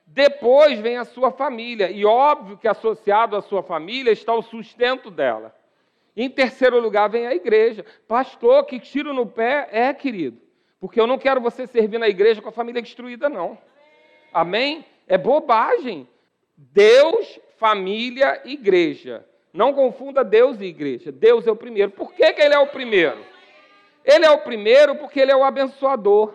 [0.07, 5.11] Depois vem a sua família, e óbvio que associado à sua família está o sustento
[5.11, 5.55] dela.
[6.16, 7.84] Em terceiro lugar vem a igreja.
[8.07, 10.40] Pastor, que tiro no pé é, querido.
[10.80, 13.59] Porque eu não quero você servir na igreja com a família destruída, não.
[14.32, 14.84] Amém?
[15.09, 16.09] É bobagem.
[16.57, 19.26] Deus, família, igreja.
[19.57, 21.11] Não confunda Deus e igreja.
[21.11, 21.90] Deus é o primeiro.
[21.90, 23.24] Por que, que ele é o primeiro?
[24.04, 26.34] Ele é o primeiro porque ele é o abençoador.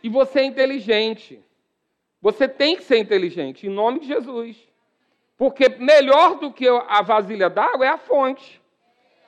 [0.00, 1.42] E você é inteligente.
[2.22, 4.56] Você tem que ser inteligente, em nome de Jesus.
[5.36, 8.62] Porque melhor do que a vasilha d'água é a fonte.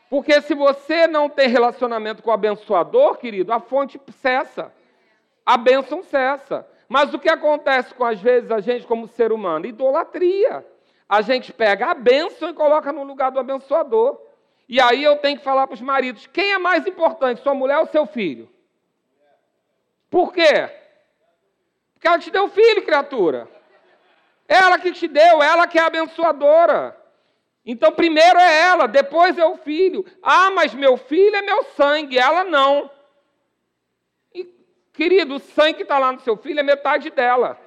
[0.08, 4.72] Porque se você não tem relacionamento com o abençoador, querido, a fonte cessa.
[5.44, 6.64] A bênção cessa.
[6.88, 9.66] Mas o que acontece com, às vezes, a gente como ser humano?
[9.66, 10.64] Idolatria.
[11.08, 14.20] A gente pega a bênção e coloca no lugar do abençoador.
[14.68, 17.78] E aí eu tenho que falar para os maridos: quem é mais importante, sua mulher
[17.78, 18.48] ou seu filho?
[20.10, 20.70] Por quê?
[21.94, 23.48] Porque ela te deu filho, criatura.
[24.48, 26.96] Ela que te deu, ela que é abençoadora.
[27.64, 30.06] Então, primeiro é ela, depois é o filho.
[30.22, 32.88] Ah, mas meu filho é meu sangue, ela não.
[34.32, 34.44] E,
[34.92, 37.60] querido, o sangue que está lá no seu filho é metade dela.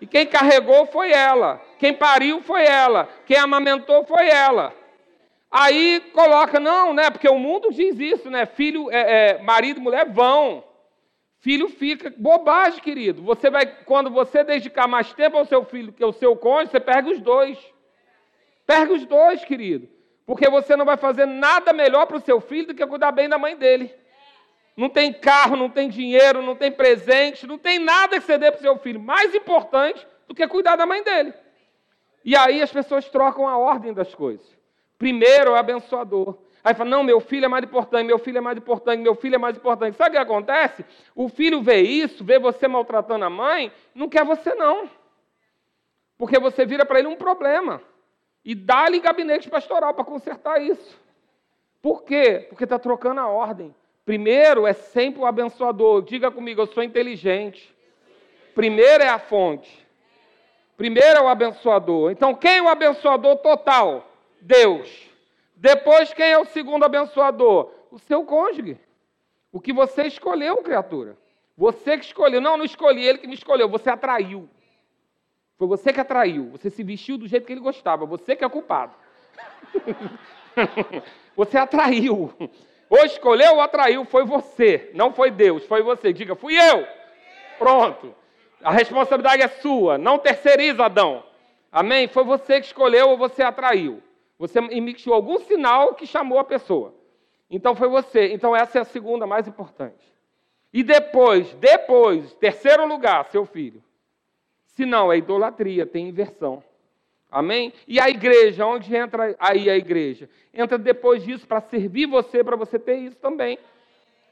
[0.00, 1.60] E quem carregou foi ela.
[1.78, 3.08] Quem pariu foi ela.
[3.26, 4.74] Quem amamentou foi ela.
[5.50, 7.10] Aí coloca, não, né?
[7.10, 8.44] Porque o mundo diz isso, né?
[8.44, 10.64] Filho, é, é, marido e mulher vão.
[11.38, 12.12] Filho fica.
[12.16, 13.22] Bobagem, querido.
[13.22, 16.80] Você vai, quando você dedicar mais tempo ao seu filho que ao seu cônjuge, você
[16.80, 17.58] perde os dois.
[18.66, 19.88] Pega os dois, querido.
[20.26, 23.28] Porque você não vai fazer nada melhor para o seu filho do que cuidar bem
[23.28, 23.94] da mãe dele.
[24.76, 28.50] Não tem carro, não tem dinheiro, não tem presente, não tem nada que você dê
[28.50, 31.32] para o seu filho mais importante do que cuidar da mãe dele.
[32.24, 34.46] E aí as pessoas trocam a ordem das coisas.
[34.98, 36.38] Primeiro é o abençoador.
[36.64, 39.34] Aí fala, não, meu filho é mais importante, meu filho é mais importante, meu filho
[39.34, 39.96] é mais importante.
[39.96, 40.84] Sabe o que acontece?
[41.14, 44.88] O filho vê isso, vê você maltratando a mãe, não quer você não.
[46.16, 47.82] Porque você vira para ele um problema
[48.42, 50.98] e dá-lhe gabinete pastoral para consertar isso.
[51.82, 52.46] Por quê?
[52.48, 53.74] Porque está trocando a ordem.
[54.04, 56.02] Primeiro é sempre o abençoador.
[56.02, 57.74] Diga comigo, eu sou inteligente.
[58.54, 59.84] Primeiro é a fonte.
[60.76, 62.10] Primeiro é o abençoador.
[62.10, 64.08] Então, quem é o abençoador total?
[64.40, 65.08] Deus.
[65.56, 67.70] Depois, quem é o segundo abençoador?
[67.90, 68.78] O seu cônjuge.
[69.50, 71.16] O que você escolheu, criatura.
[71.56, 72.40] Você que escolheu.
[72.40, 73.68] Não, não escolhi, ele que me escolheu.
[73.68, 74.48] Você atraiu.
[75.56, 76.50] Foi você que atraiu.
[76.50, 78.04] Você se vestiu do jeito que ele gostava.
[78.04, 78.92] Você que é culpado.
[81.36, 82.32] você atraiu.
[82.96, 84.92] Ou escolheu ou atraiu, foi você.
[84.94, 86.12] Não foi Deus, foi você.
[86.12, 86.86] Diga, fui eu.
[87.58, 88.14] Pronto.
[88.62, 89.98] A responsabilidade é sua.
[89.98, 91.24] Não terceiriza, Adão.
[91.72, 92.06] Amém?
[92.06, 94.00] Foi você que escolheu ou você atraiu.
[94.38, 96.94] Você emitiu algum sinal que chamou a pessoa.
[97.50, 98.32] Então foi você.
[98.32, 100.14] Então essa é a segunda mais importante.
[100.72, 103.82] E depois, depois, terceiro lugar, seu filho.
[104.66, 106.62] Se não, é idolatria, tem inversão.
[107.34, 107.72] Amém?
[107.88, 110.30] E a igreja, onde entra aí a igreja?
[110.54, 113.58] Entra depois disso para servir você, para você ter isso também.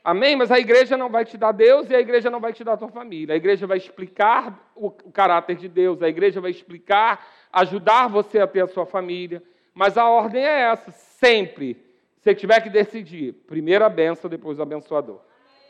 [0.05, 0.37] Amém?
[0.37, 2.75] Mas a igreja não vai te dar Deus e a igreja não vai te dar
[2.75, 3.35] a tua família.
[3.35, 8.47] A igreja vai explicar o, caráter de Deus, a igreja vai explicar, ajudar você a
[8.47, 9.43] ter a sua família.
[9.75, 11.77] Mas a ordem é essa, sempre.
[12.21, 15.19] Se tiver que decidir, primeiro a benção, depois o abençoador.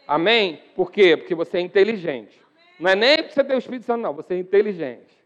[0.07, 0.61] Amém?
[0.77, 1.17] Por quê?
[1.17, 2.39] Porque você é inteligente.
[2.79, 4.13] Não é nem para você ter o Espírito Santo, não.
[4.13, 5.17] Você é inteligente.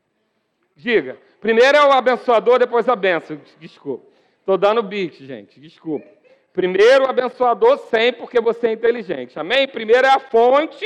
[0.76, 1.18] Diga.
[1.46, 3.40] Primeiro é o abençoador, depois a benção.
[3.60, 4.04] Desculpa.
[4.40, 5.60] Estou dando beat, gente.
[5.60, 6.04] Desculpa.
[6.52, 9.38] Primeiro, o abençoador sempre, porque você é inteligente.
[9.38, 9.68] Amém?
[9.68, 10.84] Primeiro é a fonte,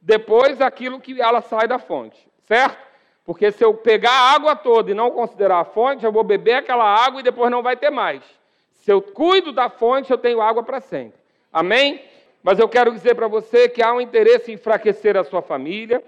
[0.00, 2.18] depois aquilo que ela sai da fonte.
[2.42, 2.76] Certo?
[3.24, 6.54] Porque se eu pegar a água toda e não considerar a fonte, eu vou beber
[6.54, 8.24] aquela água e depois não vai ter mais.
[8.72, 11.20] Se eu cuido da fonte, eu tenho água para sempre.
[11.52, 12.02] Amém?
[12.42, 16.02] Mas eu quero dizer para você que há um interesse em enfraquecer a sua família,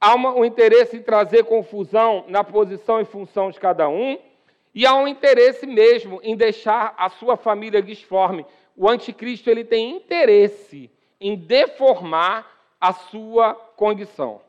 [0.00, 4.18] há uma, um interesse em trazer confusão na posição e função de cada um,
[4.74, 8.46] e há um interesse mesmo em deixar a sua família disforme.
[8.76, 10.90] O anticristo ele tem interesse
[11.20, 12.46] em deformar
[12.80, 14.40] a sua condição.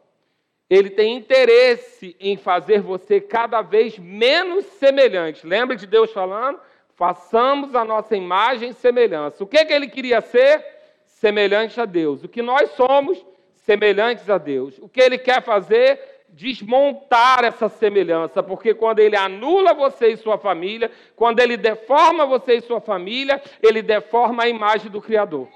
[0.69, 5.47] Ele tem interesse em fazer você cada vez menos semelhante.
[5.47, 6.59] Lembra de Deus falando?
[6.95, 9.43] Façamos a nossa imagem e semelhança.
[9.43, 10.63] O que, que ele queria ser?
[11.05, 12.23] Semelhante a Deus.
[12.23, 13.25] O que nós somos?
[13.69, 14.79] Semelhantes a Deus.
[14.79, 16.17] O que ele quer fazer?
[16.31, 22.57] desmontar essa semelhança, porque quando ele anula você e sua família, quando ele deforma você
[22.57, 25.47] e sua família, ele deforma a imagem do Criador.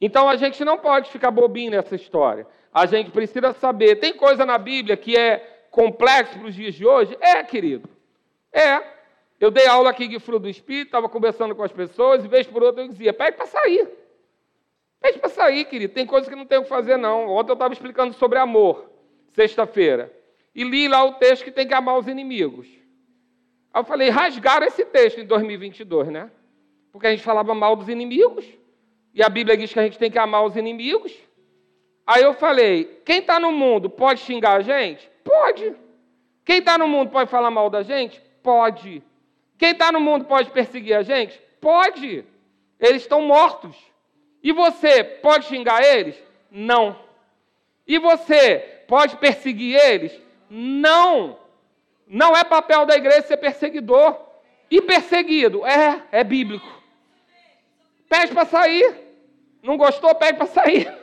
[0.00, 2.48] Então a gente não pode ficar bobinho nessa história.
[2.72, 4.00] A gente precisa saber.
[4.00, 7.16] Tem coisa na Bíblia que é complexo para os dias de hoje?
[7.20, 7.88] É, querido.
[8.52, 8.82] É.
[9.38, 12.44] Eu dei aula aqui de fruto do Espírito, estava conversando com as pessoas, e vez
[12.44, 14.03] por outra eu dizia: pede para sair.
[15.04, 15.92] Pede para sair, querido.
[15.92, 17.28] Tem coisas que não tem o que fazer, não.
[17.28, 18.90] Ontem eu estava explicando sobre amor
[19.34, 20.10] sexta-feira,
[20.54, 22.66] e li lá o texto que tem que amar os inimigos.
[23.70, 26.30] Aí eu falei, rasgaram esse texto em 2022, né?
[26.90, 28.46] Porque a gente falava mal dos inimigos,
[29.12, 31.12] e a Bíblia diz que a gente tem que amar os inimigos.
[32.06, 35.10] Aí eu falei, quem está no mundo pode xingar a gente?
[35.22, 35.74] Pode.
[36.46, 38.22] Quem está no mundo pode falar mal da gente?
[38.42, 39.02] Pode.
[39.58, 41.38] Quem está no mundo pode perseguir a gente?
[41.60, 42.24] Pode.
[42.80, 43.76] Eles estão mortos.
[44.44, 46.22] E você pode xingar eles?
[46.50, 47.00] Não.
[47.86, 50.12] E você pode perseguir eles?
[50.50, 51.38] Não.
[52.06, 54.20] Não é papel da igreja ser perseguidor.
[54.70, 55.64] E perseguido?
[55.64, 56.70] É, é bíblico.
[58.06, 58.94] Pede para sair.
[59.62, 60.14] Não gostou?
[60.14, 60.92] Pede para sair.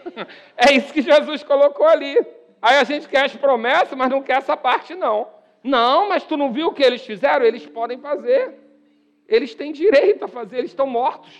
[0.57, 2.15] É isso que Jesus colocou ali.
[2.61, 5.27] Aí a gente quer as promessas, mas não quer essa parte, não.
[5.63, 7.45] Não, mas tu não viu o que eles fizeram?
[7.45, 8.53] Eles podem fazer.
[9.27, 11.31] Eles têm direito a fazer, eles estão mortos.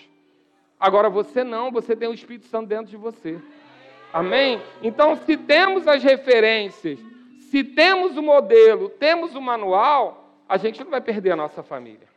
[0.82, 3.40] Agora você não, você tem o Espírito Santo dentro de você.
[4.12, 4.60] Amém?
[4.82, 7.00] Então, se temos as referências,
[7.38, 12.08] se temos o modelo, temos o manual, a gente não vai perder a nossa família.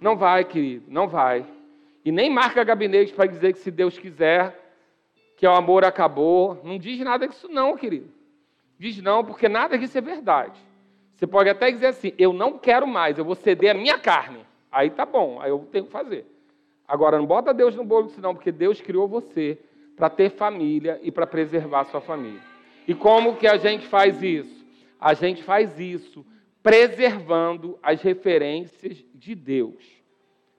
[0.00, 1.44] Não vai, querido, não vai.
[2.04, 4.56] E nem marca gabinete para dizer que se Deus quiser,
[5.36, 6.60] que o amor acabou.
[6.62, 8.08] Não diz nada disso, não, querido.
[8.78, 10.60] Diz não, porque nada disso é verdade.
[11.16, 14.46] Você pode até dizer assim: eu não quero mais, eu vou ceder a minha carne.
[14.70, 16.33] Aí tá bom, aí eu tenho que fazer.
[16.86, 19.58] Agora, não bota Deus no bolo não, porque Deus criou você
[19.96, 22.40] para ter família e para preservar sua família.
[22.86, 24.64] E como que a gente faz isso?
[25.00, 26.24] A gente faz isso
[26.62, 29.84] preservando as referências de Deus.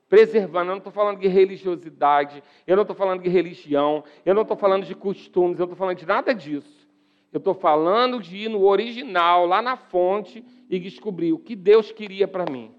[0.08, 4.44] Preservando, eu não estou falando de religiosidade, eu não estou falando de religião, eu não
[4.44, 6.86] estou falando de costumes, eu não estou falando de nada disso.
[7.34, 11.92] Eu estou falando de ir no original, lá na fonte, e descobrir o que Deus
[11.92, 12.72] queria para mim.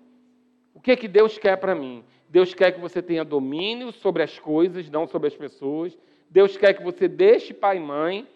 [0.73, 2.05] O que, que Deus quer para mim?
[2.37, 5.97] Deus quer que você tenha domínio sobre as coisas, não sobre as pessoas.
[6.29, 8.29] Deus quer que você deixe pai e mãe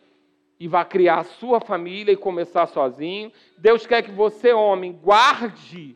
[0.58, 3.30] e vá criar a sua família e começar sozinho.
[3.58, 5.92] Deus quer que você, homem, guarde,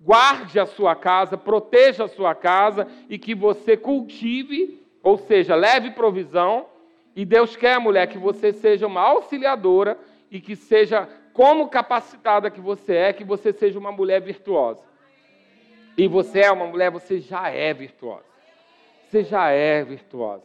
[0.00, 5.92] guarde a sua casa, proteja a sua casa e que você cultive, ou seja, leve
[5.92, 6.66] provisão.
[7.14, 9.96] E Deus quer, mulher, que você seja uma auxiliadora
[10.28, 14.82] e que seja como capacitada que você é, que você seja uma mulher virtuosa.
[15.96, 18.24] E você é uma mulher, você já é virtuosa.
[19.08, 20.42] Você já é virtuosa.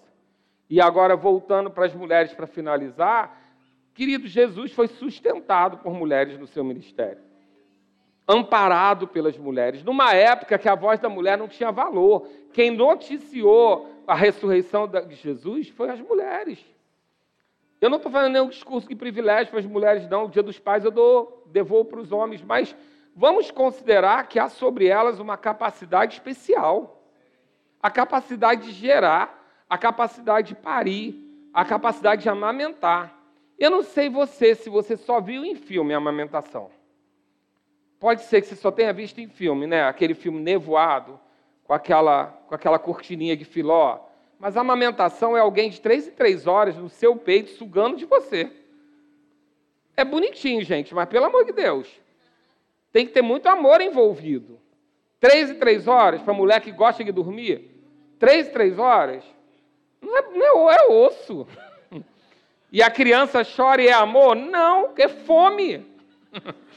[0.70, 3.36] E agora, voltando para as mulheres para finalizar,
[3.96, 7.22] querido, Jesus foi sustentado por mulheres no seu ministério,
[8.28, 12.28] amparado pelas mulheres, numa época que a voz da mulher não tinha valor.
[12.54, 16.64] Quem noticiou a ressurreição de Jesus foi as mulheres.
[17.82, 20.26] Eu não estou fazendo nenhum discurso de privilégio para as mulheres, não.
[20.26, 22.76] O dia dos pais eu dou, devolvo para os homens, mas
[23.16, 27.00] vamos considerar que há sobre elas uma capacidade especial
[27.82, 29.40] a capacidade de gerar
[29.70, 33.16] a capacidade de parir, a capacidade de amamentar.
[33.58, 36.72] Eu não sei você, se você só viu em filme a amamentação.
[38.00, 39.84] Pode ser que você só tenha visto em filme, né?
[39.84, 41.20] Aquele filme nevoado,
[41.66, 44.00] com aquela, com aquela cortininha de filó.
[44.40, 48.06] Mas a amamentação é alguém de três em três horas no seu peito sugando de
[48.06, 48.52] você.
[49.96, 51.88] É bonitinho, gente, mas pelo amor de Deus.
[52.92, 54.60] Tem que ter muito amor envolvido.
[55.20, 57.70] Três e três horas para mulher que gosta de dormir?
[58.18, 59.24] Três e três horas?
[60.02, 61.48] Não é, não é, é osso.
[62.72, 64.36] E a criança chora e é amor?
[64.36, 65.84] Não, é fome.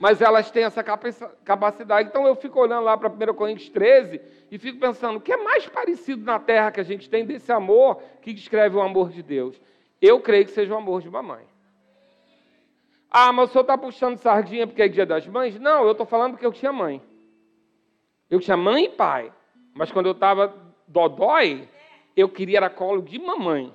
[0.00, 2.08] mas elas têm essa capacidade.
[2.08, 4.18] Então eu fico olhando lá para 1 Coríntios 13
[4.50, 7.52] e fico pensando, o que é mais parecido na terra que a gente tem desse
[7.52, 9.60] amor que descreve o amor de Deus?
[10.00, 11.44] Eu creio que seja o amor de mamãe.
[13.10, 15.58] Ah, mas o senhor está puxando sardinha porque é dia das mães?
[15.58, 17.02] Não, eu estou falando porque eu tinha mãe.
[18.30, 19.32] Eu tinha mãe e pai.
[19.74, 20.54] Mas quando eu estava
[20.86, 21.68] dodói,
[22.16, 23.74] eu queria era colo de mamãe.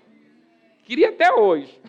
[0.84, 1.82] Queria até hoje.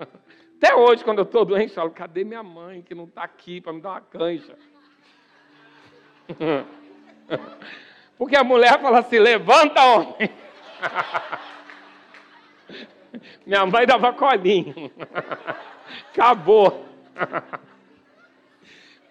[0.56, 3.60] até hoje, quando eu estou doente, eu falo, cadê minha mãe que não está aqui
[3.60, 4.56] para me dar uma cancha?
[8.16, 10.16] Porque a mulher fala assim, levanta, homem.
[13.46, 14.90] Minha mãe dava colinho.
[16.10, 16.84] Acabou.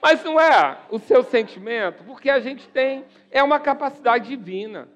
[0.01, 4.87] Mas não é o seu sentimento, porque a gente tem, é uma capacidade divina.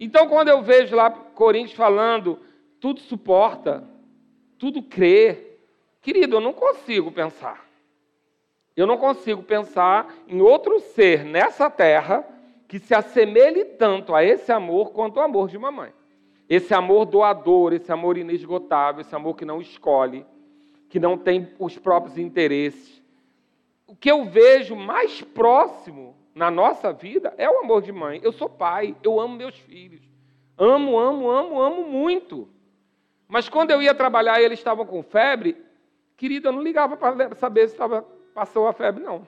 [0.00, 2.40] Então, quando eu vejo lá Coríntios falando,
[2.80, 3.84] tudo suporta,
[4.58, 5.58] tudo crê,
[6.02, 7.64] querido, eu não consigo pensar.
[8.76, 12.26] Eu não consigo pensar em outro ser nessa terra
[12.68, 15.92] que se assemelhe tanto a esse amor quanto o amor de mamãe.
[16.48, 20.26] Esse amor doador, esse amor inesgotável, esse amor que não escolhe,
[20.96, 23.02] que não tem os próprios interesses.
[23.86, 28.18] O que eu vejo mais próximo na nossa vida é o amor de mãe.
[28.22, 30.00] Eu sou pai, eu amo meus filhos.
[30.56, 32.48] Amo, amo, amo, amo muito.
[33.28, 35.54] Mas quando eu ia trabalhar e eles estavam com febre,
[36.16, 38.00] querida, eu não ligava para saber se estava,
[38.32, 39.26] passou a febre, não.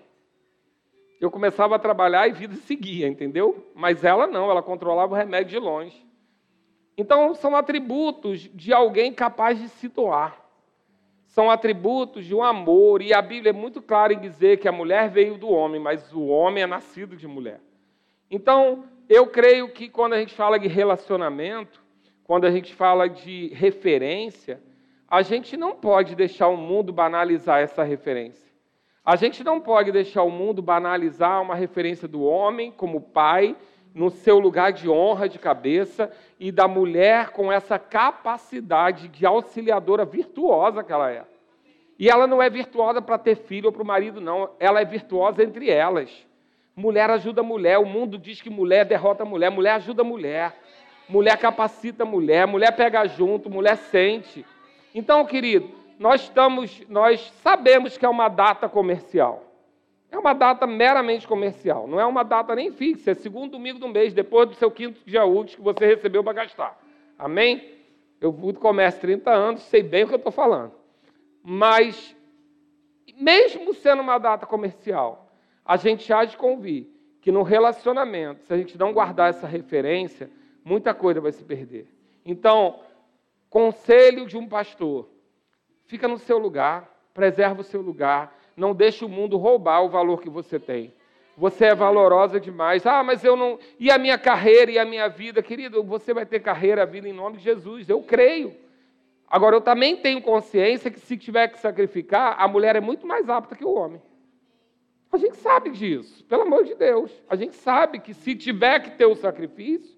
[1.21, 3.63] Eu começava a trabalhar e vida seguia, entendeu?
[3.75, 6.03] Mas ela não, ela controlava o remédio de longe.
[6.97, 10.48] Então, são atributos de alguém capaz de se doar
[11.39, 14.73] são atributos de um amor, e a Bíblia é muito clara em dizer que a
[14.73, 17.61] mulher veio do homem, mas o homem é nascido de mulher.
[18.29, 21.81] Então, eu creio que quando a gente fala de relacionamento,
[22.25, 24.61] quando a gente fala de referência,
[25.09, 28.51] a gente não pode deixar o mundo banalizar essa referência.
[29.05, 33.55] A gente não pode deixar o mundo banalizar uma referência do homem como pai,
[33.95, 40.05] no seu lugar de honra de cabeça, e da mulher com essa capacidade de auxiliadora
[40.05, 41.25] virtuosa que ela é.
[41.99, 44.51] E ela não é virtuosa para ter filho ou para o marido, não.
[44.61, 46.27] Ela é virtuosa entre elas.
[46.77, 47.79] Mulher ajuda mulher.
[47.79, 49.51] O mundo diz que mulher derrota mulher.
[49.51, 50.57] Mulher ajuda mulher.
[51.09, 52.47] Mulher capacita mulher.
[52.47, 53.51] Mulher pega junto.
[53.51, 54.47] Mulher sente.
[54.95, 55.69] Então, querido,
[55.99, 59.48] nós estamos, nós sabemos que é uma data comercial.
[60.11, 63.89] É uma data meramente comercial, não é uma data nem fixa, é segundo domingo do
[63.89, 66.81] mês, depois do seu quinto dia útil que você recebeu para gastar.
[67.19, 67.75] Amém?
[68.21, 70.73] Eu fui do comércio 30 anos, sei bem o que eu estou falando.
[71.43, 72.17] Mas,
[73.17, 75.31] mesmo sendo uma data comercial,
[75.65, 76.87] a gente há de convir
[77.21, 80.31] que no relacionamento, se a gente não guardar essa referência,
[80.65, 81.87] muita coisa vai se perder.
[82.25, 82.81] Então,
[83.51, 85.09] conselho de um pastor:
[85.85, 90.21] fica no seu lugar, preserva o seu lugar, não deixe o mundo roubar o valor
[90.21, 90.93] que você tem.
[91.37, 92.85] Você é valorosa demais.
[92.85, 93.59] Ah, mas eu não.
[93.79, 95.41] E a minha carreira e a minha vida?
[95.43, 97.89] Querido, você vai ter carreira, vida em nome de Jesus.
[97.89, 98.55] Eu creio.
[99.31, 103.29] Agora, eu também tenho consciência que se tiver que sacrificar, a mulher é muito mais
[103.29, 104.01] apta que o homem.
[105.13, 107.13] A gente sabe disso, pelo amor de Deus.
[107.29, 109.97] A gente sabe que se tiver que ter o sacrifício,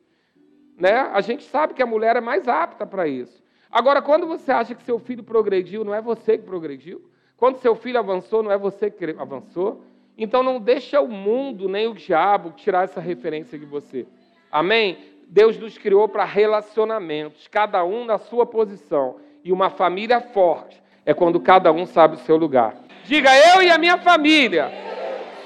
[0.76, 3.42] né, a gente sabe que a mulher é mais apta para isso.
[3.70, 7.09] Agora, quando você acha que seu filho progrediu, não é você que progrediu.
[7.40, 9.82] Quando seu filho avançou, não é você que avançou.
[10.18, 14.06] Então não deixa o mundo nem o diabo tirar essa referência de você.
[14.52, 14.98] Amém?
[15.26, 19.16] Deus nos criou para relacionamentos, cada um na sua posição.
[19.42, 22.76] E uma família forte é quando cada um sabe o seu lugar.
[23.04, 24.70] Diga, eu e a minha família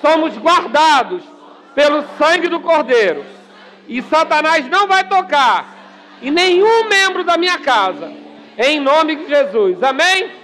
[0.01, 1.23] somos guardados
[1.77, 3.25] pelo sangue do Cordeiro.
[3.87, 8.13] E Satanás não vai tocar em nenhum membro da minha casa.
[8.59, 9.81] Em nome de Jesus.
[9.81, 10.44] Amém?